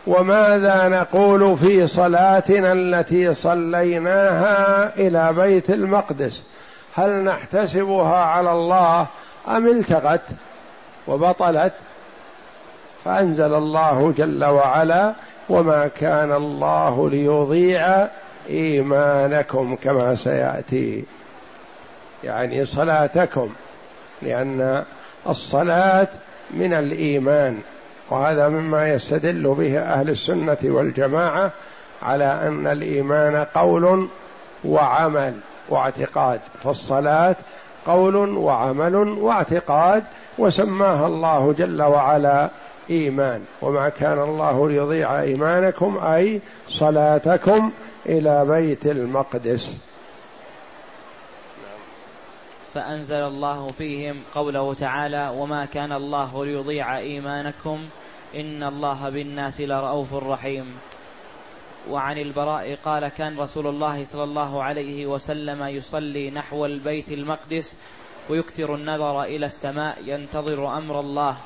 وماذا 0.08 0.88
نقول 0.88 1.58
في 1.58 1.88
صلاتنا 1.88 2.72
التي 2.72 3.34
صليناها 3.34 4.96
إلى 4.98 5.34
بيت 5.34 5.70
المقدس؟ 5.70 6.44
هل 6.96 7.24
نحتسبها 7.24 8.18
على 8.18 8.52
الله 8.52 9.08
أم 9.48 9.68
التغت 9.68 10.22
وبطلت؟ 11.08 11.74
فأنزل 13.06 13.54
الله 13.54 14.14
جل 14.18 14.46
وعلا 14.46 15.14
وما 15.50 15.88
كان 15.88 16.34
الله 16.34 17.10
ليضيع 17.10 18.08
إيمانكم 18.50 19.76
كما 19.76 20.16
سيأتي. 20.16 21.04
يعني 22.24 22.66
صلاتكم 22.66 23.50
لأن 24.22 24.84
الصلاة 25.30 26.08
من 26.52 26.74
الإيمان 26.74 27.60
وهذا 28.10 28.48
مما 28.48 28.90
يستدل 28.90 29.56
به 29.58 29.80
أهل 29.80 30.10
السنة 30.10 30.58
والجماعة 30.64 31.52
على 32.04 32.26
أن 32.48 32.68
الإيمان 32.68 33.46
قول 33.56 34.08
وعمل. 34.66 35.34
واعتقاد 35.70 36.42
فالصلاة 36.64 37.36
قول 37.86 38.16
وعمل 38.16 38.96
واعتقاد 38.96 40.04
وسماها 40.38 41.08
الله 41.08 41.54
جل 41.54 41.82
وعلا 41.82 42.50
إيمان. 42.90 43.46
وما 43.62 43.90
كان 43.90 44.20
الله 44.20 44.70
ليضيع 44.70 45.22
إيمانكم 45.22 45.98
أي 45.98 46.42
صلاتكم 46.68 47.72
إلى 48.06 48.46
بيت 48.46 48.86
المقدس. 48.86 49.78
فأنزل 52.74 53.24
الله 53.24 53.68
فيهم 53.68 54.22
قوله 54.36 54.74
تعالى 54.74 55.32
وما 55.36 55.66
كان 55.66 55.92
الله 55.92 56.46
ليضيع 56.46 56.98
إيمانكم 56.98 57.86
إن 58.36 58.64
الله 58.64 59.10
بالناس 59.10 59.62
لرؤوف 59.62 60.14
رحيم. 60.14 60.76
وعن 61.90 62.18
البراء 62.18 62.76
قال 62.76 63.08
كان 63.08 63.40
رسول 63.40 63.68
الله 63.68 64.04
صلى 64.04 64.24
الله 64.24 64.64
عليه 64.64 65.06
وسلم 65.06 65.64
يصلي 65.64 66.32
نحو 66.32 66.66
البيت 66.66 67.12
المقدس 67.12 67.78
ويكثر 68.30 68.76
النظر 68.76 69.24
إلى 69.24 69.46
السماء 69.46 69.98
ينتظر 70.06 70.78
أمر 70.78 71.00
الله 71.00 71.38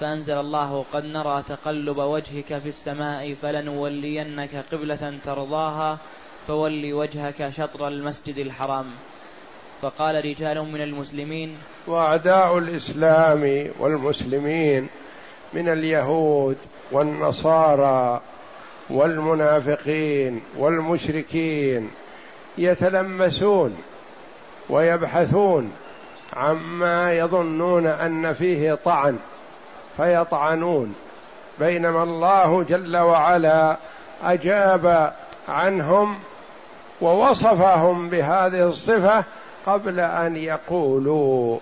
فأنزل 0.00 0.34
الله 0.34 0.84
قد 0.92 1.04
نرى 1.04 1.42
تقلب 1.42 1.98
وجهك 1.98 2.58
في 2.58 2.68
السماء 2.68 3.34
فلنولينك 3.34 4.64
قبلة 4.72 5.18
ترضاها 5.24 5.98
فول 6.46 6.92
وجهك 6.92 7.48
شطر 7.48 7.88
المسجد 7.88 8.38
الحرام. 8.38 8.86
فقال 9.82 10.24
رجال 10.24 10.72
من 10.72 10.80
المسلمين 10.80 11.56
وأعداء 11.86 12.58
الإسلام 12.58 13.70
والمسلمين 13.78 14.88
من 15.52 15.68
اليهود 15.68 16.56
والنصارى 16.92 18.20
والمنافقين 18.90 20.42
والمشركين 20.56 21.90
يتلمسون 22.58 23.76
ويبحثون 24.70 25.72
عما 26.36 27.18
يظنون 27.18 27.86
أن 27.86 28.32
فيه 28.32 28.74
طعن 28.74 29.18
فيطعنون. 29.96 30.94
بينما 31.58 32.02
الله 32.02 32.62
جل 32.62 32.96
وعلا 32.96 33.76
أجاب 34.22 35.14
عنهم 35.48 36.18
ووصفهم 37.00 38.08
بهذه 38.08 38.66
الصفة 38.66 39.24
قبل 39.66 40.00
أن 40.00 40.36
يقولوا. 40.36 41.58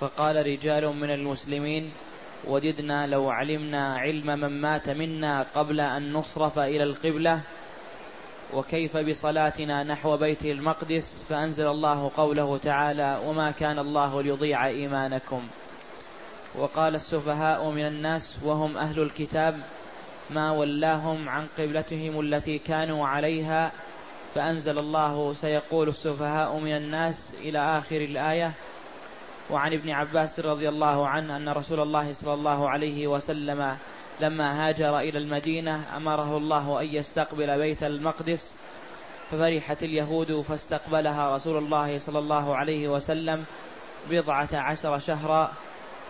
فقال 0.00 0.46
رجال 0.46 0.96
من 0.96 1.10
المسلمين 1.10 1.92
وددنا 2.48 3.06
لو 3.06 3.30
علمنا 3.30 3.98
علم 3.98 4.26
من 4.26 4.60
مات 4.60 4.90
منا 4.90 5.42
قبل 5.42 5.80
أن 5.80 6.12
نصرف 6.12 6.58
إلى 6.58 6.82
القبلة 6.82 7.40
وكيف 8.54 8.96
بصلاتنا 8.96 9.82
نحو 9.82 10.16
بيت 10.16 10.44
المقدس 10.44 11.24
فأنزل 11.28 11.66
الله 11.66 12.10
قوله 12.16 12.58
تعالى 12.58 13.20
وما 13.26 13.50
كان 13.50 13.78
الله 13.78 14.22
ليضيع 14.22 14.66
إيمانكم 14.66 15.48
وقال 16.54 16.94
السفهاء 16.94 17.70
من 17.70 17.86
الناس 17.86 18.38
وهم 18.44 18.78
أهل 18.78 19.02
الكتاب 19.02 19.60
ما 20.30 20.50
ولاهم 20.50 21.28
عن 21.28 21.46
قبلتهم 21.58 22.20
التي 22.20 22.58
كانوا 22.58 23.06
عليها 23.06 23.72
فأنزل 24.34 24.78
الله 24.78 25.32
سيقول 25.32 25.88
السفهاء 25.88 26.56
من 26.56 26.76
الناس 26.76 27.32
إلى 27.40 27.58
آخر 27.58 27.96
الآية 27.96 28.52
وعن 29.50 29.72
ابن 29.72 29.90
عباس 29.90 30.40
رضي 30.40 30.68
الله 30.68 31.08
عنه 31.08 31.36
أن 31.36 31.48
رسول 31.48 31.80
الله 31.80 32.12
صلى 32.12 32.34
الله 32.34 32.68
عليه 32.68 33.06
وسلم 33.06 33.76
لما 34.20 34.68
هاجر 34.68 34.98
إلى 34.98 35.18
المدينة 35.18 35.96
أمره 35.96 36.36
الله 36.36 36.80
أن 36.80 36.86
يستقبل 36.86 37.58
بيت 37.58 37.82
المقدس 37.82 38.54
ففرحت 39.30 39.82
اليهود 39.82 40.40
فاستقبلها 40.40 41.34
رسول 41.34 41.58
الله 41.58 41.98
صلى 41.98 42.18
الله 42.18 42.56
عليه 42.56 42.88
وسلم 42.88 43.44
بضعة 44.10 44.48
عشر 44.52 44.98
شهرا 44.98 45.50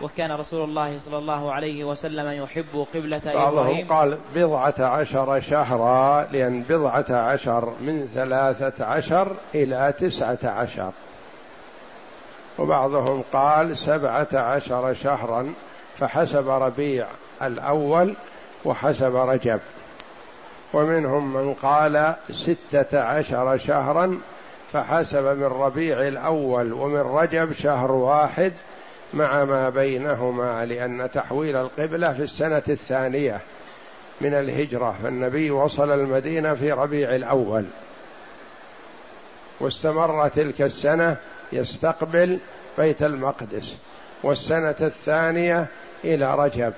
وكان 0.01 0.31
رسول 0.31 0.63
الله 0.63 0.97
صلى 0.97 1.17
الله 1.17 1.53
عليه 1.53 1.83
وسلم 1.83 2.43
يحب 2.43 2.85
قبلة 2.93 3.21
بعضهم 3.25 3.87
قال 3.87 4.19
بضعة 4.35 4.75
عشر 4.79 5.39
شهرا 5.39 6.27
لأن 6.31 6.63
بضعة 6.63 7.05
عشر 7.09 7.73
من 7.81 8.07
ثلاثة 8.13 8.85
عشر 8.85 9.35
إلى 9.55 9.93
تسعة 9.99 10.39
عشر. 10.43 10.91
وبعضهم 12.59 13.23
قال 13.33 13.77
سبعة 13.77 14.27
عشر 14.33 14.93
شهرا 14.93 15.53
فحسب 15.97 16.49
ربيع 16.49 17.07
الأول 17.41 18.15
وحسب 18.65 19.15
رجب. 19.15 19.59
ومنهم 20.73 21.33
من 21.33 21.53
قال 21.53 22.15
ستة 22.31 22.99
عشر 22.99 23.57
شهرا 23.57 24.19
فحسب 24.71 25.23
من 25.23 25.43
ربيع 25.43 26.07
الأول 26.07 26.73
ومن 26.73 26.99
رجب 26.99 27.51
شهر 27.51 27.91
واحد 27.91 28.53
مع 29.13 29.43
ما 29.45 29.69
بينهما 29.69 30.65
لأن 30.65 31.11
تحويل 31.11 31.55
القبلة 31.55 32.13
في 32.13 32.23
السنة 32.23 32.63
الثانية 32.69 33.39
من 34.21 34.33
الهجرة 34.33 34.95
فالنبي 35.03 35.51
وصل 35.51 35.91
المدينة 35.91 36.53
في 36.53 36.71
ربيع 36.71 37.15
الأول. 37.15 37.65
واستمر 39.59 40.27
تلك 40.27 40.61
السنة 40.61 41.17
يستقبل 41.53 42.39
بيت 42.77 43.03
المقدس 43.03 43.77
والسنة 44.23 44.75
الثانية 44.81 45.67
إلى 46.03 46.35
رجب 46.35 46.73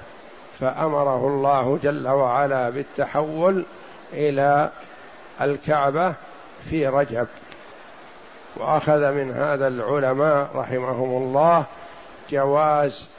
فأمره 0.59 1.28
الله 1.28 1.80
جل 1.84 2.07
وعلا 2.07 2.69
بالتحول 2.69 3.65
إلى 4.13 4.71
الكعبة 5.41 6.15
في 6.69 6.88
رجب. 6.88 7.28
وأخذ 8.55 9.11
من 9.11 9.32
هذا 9.32 9.67
العلماء 9.67 10.49
رحمهم 10.55 11.24
الله 11.24 11.65
جواز 12.30 13.09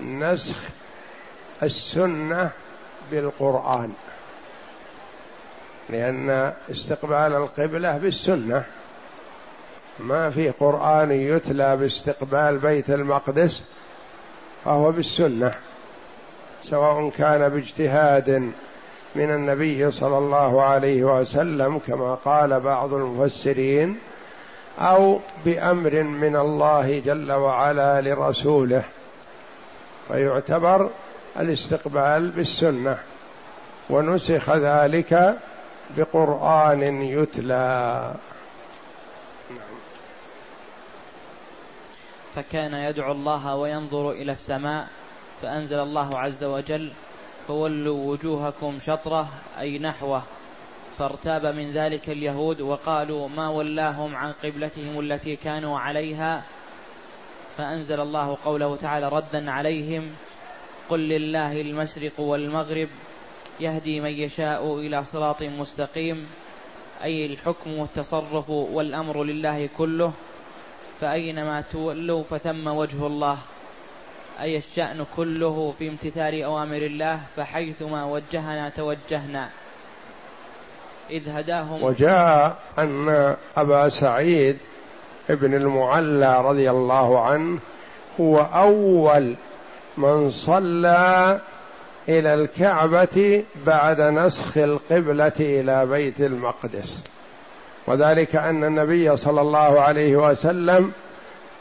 نسخ 0.00 0.56
السنة 1.62 2.50
بالقرآن 3.10 3.92
لأن 5.90 6.52
استقبال 6.70 7.34
القبلة 7.34 7.98
بالسنة. 7.98 8.64
ما 9.98 10.30
في 10.30 10.50
قرآن 10.50 11.10
يتلى 11.10 11.76
باستقبال 11.76 12.58
بيت 12.58 12.90
المقدس 12.90 13.64
فهو 14.64 14.92
بالسنة 14.92 15.50
سواء 16.62 17.10
كان 17.10 17.48
باجتهاد 17.48 18.52
من 19.14 19.30
النبي 19.30 19.90
صلى 19.90 20.18
الله 20.18 20.62
عليه 20.62 21.04
وسلم 21.04 21.78
كما 21.78 22.14
قال 22.14 22.60
بعض 22.60 22.94
المفسرين 22.94 23.98
أو 24.78 25.20
بأمر 25.44 26.02
من 26.02 26.36
الله 26.36 26.98
جل 26.98 27.32
وعلا 27.32 28.00
لرسوله 28.00 28.82
فيعتبر 30.08 30.90
الاستقبال 31.40 32.28
بالسنة 32.28 32.98
ونسخ 33.90 34.50
ذلك 34.50 35.38
بقرآن 35.96 37.02
يتلى. 37.02 38.14
فكان 42.34 42.74
يدعو 42.74 43.12
الله 43.12 43.56
وينظر 43.56 44.10
إلى 44.10 44.32
السماء 44.32 44.88
فأنزل 45.42 45.78
الله 45.78 46.18
عز 46.18 46.44
وجل 46.44 46.92
فولوا 47.48 48.10
وجوهكم 48.10 48.78
شطره 48.78 49.28
أي 49.58 49.78
نحوه 49.78 50.22
فارتاب 50.98 51.46
من 51.46 51.70
ذلك 51.70 52.10
اليهود 52.10 52.60
وقالوا 52.60 53.28
ما 53.28 53.48
ولاهم 53.48 54.16
عن 54.16 54.32
قبلتهم 54.32 55.00
التي 55.00 55.36
كانوا 55.36 55.78
عليها 55.78 56.44
فأنزل 57.56 58.00
الله 58.00 58.36
قوله 58.44 58.76
تعالى 58.76 59.08
ردا 59.08 59.50
عليهم 59.50 60.10
قل 60.88 61.00
لله 61.00 61.60
المشرق 61.60 62.20
والمغرب 62.20 62.88
يهدي 63.60 64.00
من 64.00 64.10
يشاء 64.10 64.78
إلى 64.78 65.04
صراط 65.04 65.42
مستقيم 65.42 66.26
أي 67.02 67.26
الحكم 67.26 67.78
والتصرف 67.78 68.50
والأمر 68.50 69.24
لله 69.24 69.66
كله 69.66 70.12
فأينما 71.02 71.60
تولوا 71.72 72.22
فثم 72.22 72.66
وجه 72.66 73.06
الله. 73.06 73.38
أي 74.40 74.56
الشأن 74.56 75.06
كله 75.16 75.74
في 75.78 75.88
امتثال 75.88 76.42
أوامر 76.42 76.76
الله 76.76 77.20
فحيثما 77.36 78.04
وجهنا 78.04 78.68
توجهنا. 78.68 79.48
إذ 81.10 81.28
هداهم 81.28 81.82
وجاء 81.82 82.58
أن 82.78 83.36
أبا 83.56 83.88
سعيد 83.88 84.58
ابن 85.30 85.54
المعلى 85.54 86.40
رضي 86.40 86.70
الله 86.70 87.20
عنه 87.20 87.58
هو 88.20 88.38
أول 88.38 89.36
من 89.96 90.30
صلى 90.30 91.40
إلى 92.08 92.34
الكعبة 92.34 93.44
بعد 93.66 94.00
نسخ 94.00 94.58
القبلة 94.58 95.32
إلى 95.40 95.86
بيت 95.86 96.20
المقدس. 96.20 97.04
وذلك 97.86 98.36
أن 98.36 98.64
النبي 98.64 99.16
صلى 99.16 99.40
الله 99.40 99.80
عليه 99.80 100.16
وسلم 100.16 100.92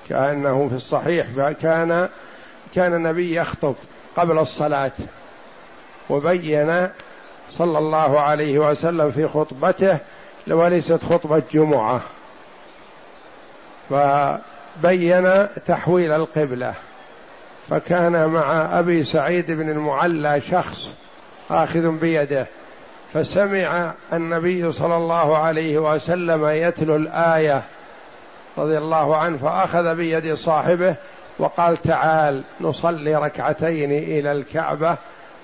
كأنه 0.09 0.67
في 0.69 0.75
الصحيح 0.75 1.27
فكان 1.27 2.09
كان 2.75 2.93
النبي 2.93 3.35
يخطب 3.35 3.75
قبل 4.17 4.39
الصلاة 4.39 4.91
وبين 6.09 6.89
صلى 7.49 7.77
الله 7.77 8.19
عليه 8.19 8.59
وسلم 8.59 9.11
في 9.11 9.27
خطبته 9.27 9.97
وليست 10.47 11.03
خطبة 11.03 11.43
جمعة 11.53 12.01
فبين 13.89 15.47
تحويل 15.65 16.11
القبلة 16.11 16.73
فكان 17.69 18.29
مع 18.29 18.79
أبي 18.79 19.03
سعيد 19.03 19.51
بن 19.51 19.69
المعلى 19.69 20.41
شخص 20.41 20.95
آخذ 21.49 21.89
بيده 21.91 22.47
فسمع 23.13 23.93
النبي 24.13 24.71
صلى 24.71 24.95
الله 24.95 25.37
عليه 25.37 25.77
وسلم 25.93 26.45
يتلو 26.45 26.95
الآية 26.95 27.63
رضي 28.57 28.77
الله 28.77 29.17
عنه 29.17 29.37
فأخذ 29.37 29.95
بيد 29.95 30.33
صاحبه 30.33 30.95
وقال 31.39 31.77
تعال 31.77 32.43
نصلي 32.61 33.15
ركعتين 33.15 33.91
إلى 33.91 34.31
الكعبة 34.31 34.97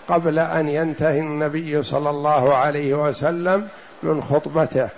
قبل 0.07 0.39
أن 0.39 0.69
ينتهي 0.69 1.19
النبي 1.19 1.83
صلى 1.83 2.09
الله 2.09 2.55
عليه 2.55 2.93
وسلم 2.93 3.67
من 4.03 4.21
خطبته. 4.21 4.89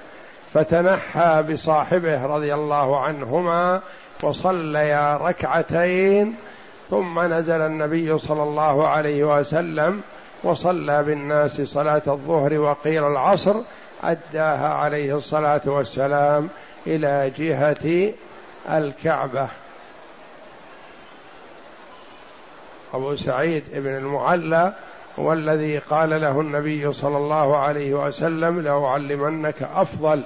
فتنحى 0.53 1.43
بصاحبه 1.49 2.25
رضي 2.25 2.53
الله 2.53 2.99
عنهما 2.99 3.81
وصليا 4.23 5.17
ركعتين 5.17 6.35
ثم 6.89 7.19
نزل 7.19 7.61
النبي 7.61 8.17
صلى 8.17 8.43
الله 8.43 8.87
عليه 8.87 9.39
وسلم 9.39 10.01
وصلى 10.43 11.03
بالناس 11.03 11.61
صلاة 11.61 12.01
الظهر 12.07 12.57
وقيل 12.57 13.03
العصر 13.03 13.55
أداها 14.03 14.73
عليه 14.73 15.15
الصلاة 15.15 15.61
والسلام 15.65 16.49
إلى 16.87 17.31
جهة 17.37 18.13
الكعبة. 18.69 19.47
أبو 22.93 23.15
سعيد 23.15 23.63
بن 23.73 23.97
المعلى 23.97 24.73
هو 25.19 25.33
الذي 25.33 25.77
قال 25.77 26.09
له 26.09 26.41
النبي 26.41 26.93
صلى 26.93 27.17
الله 27.17 27.57
عليه 27.57 27.93
وسلم 27.93 28.61
لأعلمنك 28.61 29.63
أفضل 29.75 30.23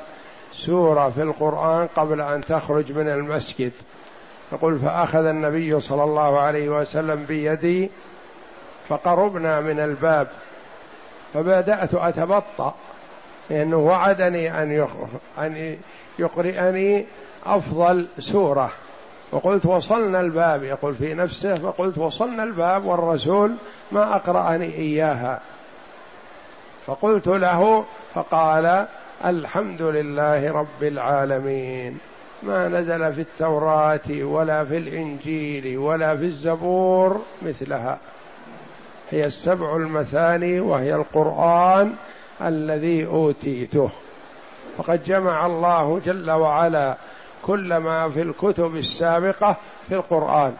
سورة 0.51 1.09
في 1.09 1.22
القرآن 1.22 1.88
قبل 1.88 2.22
أن 2.22 2.41
تخرج 2.41 2.91
من 2.91 3.09
المسجد. 3.09 3.72
يقول 4.51 4.80
فأخذ 4.80 5.26
النبي 5.26 5.80
صلى 5.80 6.03
الله 6.03 6.39
عليه 6.39 6.70
وسلم 6.70 7.26
بيدي 7.26 7.91
فقربنا 8.89 9.61
من 9.61 9.79
الباب 9.79 10.27
فبدأت 11.34 11.93
أتبطأ 11.93 12.75
لأنه 13.49 13.77
وعدني 13.77 14.63
أن 14.63 14.88
أن 15.38 15.77
يقرئني 16.19 17.05
أفضل 17.45 18.07
سورة. 18.19 18.71
وقلت 19.31 19.65
وصلنا 19.65 20.19
الباب 20.19 20.63
يقول 20.63 20.95
في 20.95 21.13
نفسه 21.13 21.55
فقلت 21.55 21.97
وصلنا 21.97 22.43
الباب 22.43 22.86
والرسول 22.86 23.55
ما 23.91 24.15
أقرأني 24.15 24.65
إياها. 24.65 25.41
فقلت 26.86 27.27
له 27.27 27.86
فقال 28.13 28.88
الحمد 29.25 29.81
لله 29.81 30.51
رب 30.51 30.84
العالمين. 30.84 31.97
ما 32.43 32.67
نزل 32.67 33.13
في 33.13 33.21
التوراة 33.21 34.09
ولا 34.09 34.65
في 34.65 34.77
الإنجيل 34.77 35.77
ولا 35.77 36.17
في 36.17 36.25
الزبور 36.25 37.21
مثلها. 37.41 37.97
هي 39.12 39.26
السبع 39.26 39.76
المثاني 39.76 40.60
وهي 40.60 40.95
القرآن 40.95 41.93
الذي 42.41 43.06
أوتيته. 43.06 43.89
فقد 44.78 45.04
جمع 45.04 45.45
الله 45.45 46.01
جل 46.06 46.32
وعلا 46.32 46.97
كل 47.45 47.78
ما 47.78 48.10
في 48.10 48.22
الكتب 48.22 48.76
السابقة 48.76 49.58
في 49.88 49.95
القرآن. 49.95 50.54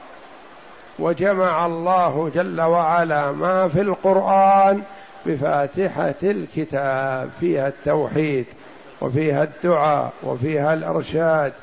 وجمع 1.00 1.66
الله 1.66 2.32
جل 2.36 2.62
وعلا 2.62 3.32
ما 3.32 3.68
في 3.68 3.82
القرآن 3.82 4.82
بفاتحة 5.26 6.16
الكتاب 6.24 7.30
فيها 7.40 7.68
التوحيد 7.68 8.46
وفيها 9.02 9.44
الدعاء 9.44 10.12
وفيها 10.24 10.74
الإرشاد 10.74 11.54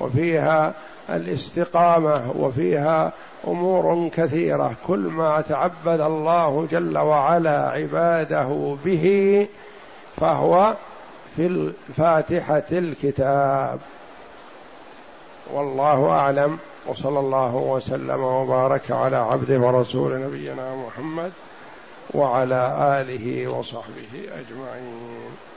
وفيها 0.00 0.74
الاستقامة 1.10 2.32
وفيها 2.38 3.12
أمور 3.46 4.08
كثيرة. 4.08 4.74
كل 4.86 4.98
ما 4.98 5.40
تعبد 5.40 6.00
الله 6.00 6.66
جل 6.70 6.98
وعلا 6.98 7.68
عباده 7.68 8.76
به 8.84 9.46
فهو 10.16 10.74
في 11.36 11.72
فاتحه 11.96 12.62
الكتاب. 12.72 13.80
والله 15.52 16.10
أعلم. 16.10 16.58
وصلى 16.86 17.18
الله 17.18 17.54
وسلم 17.54 18.22
وبارك 18.22 18.90
على 18.90 19.16
عبده 19.16 19.58
ورسول 19.58 20.20
نبينا 20.20 20.76
محمد 20.76 21.32
وعلى 22.14 22.76
آله 23.00 23.48
وصحبه 23.48 24.12
أجمعين. 24.14 25.51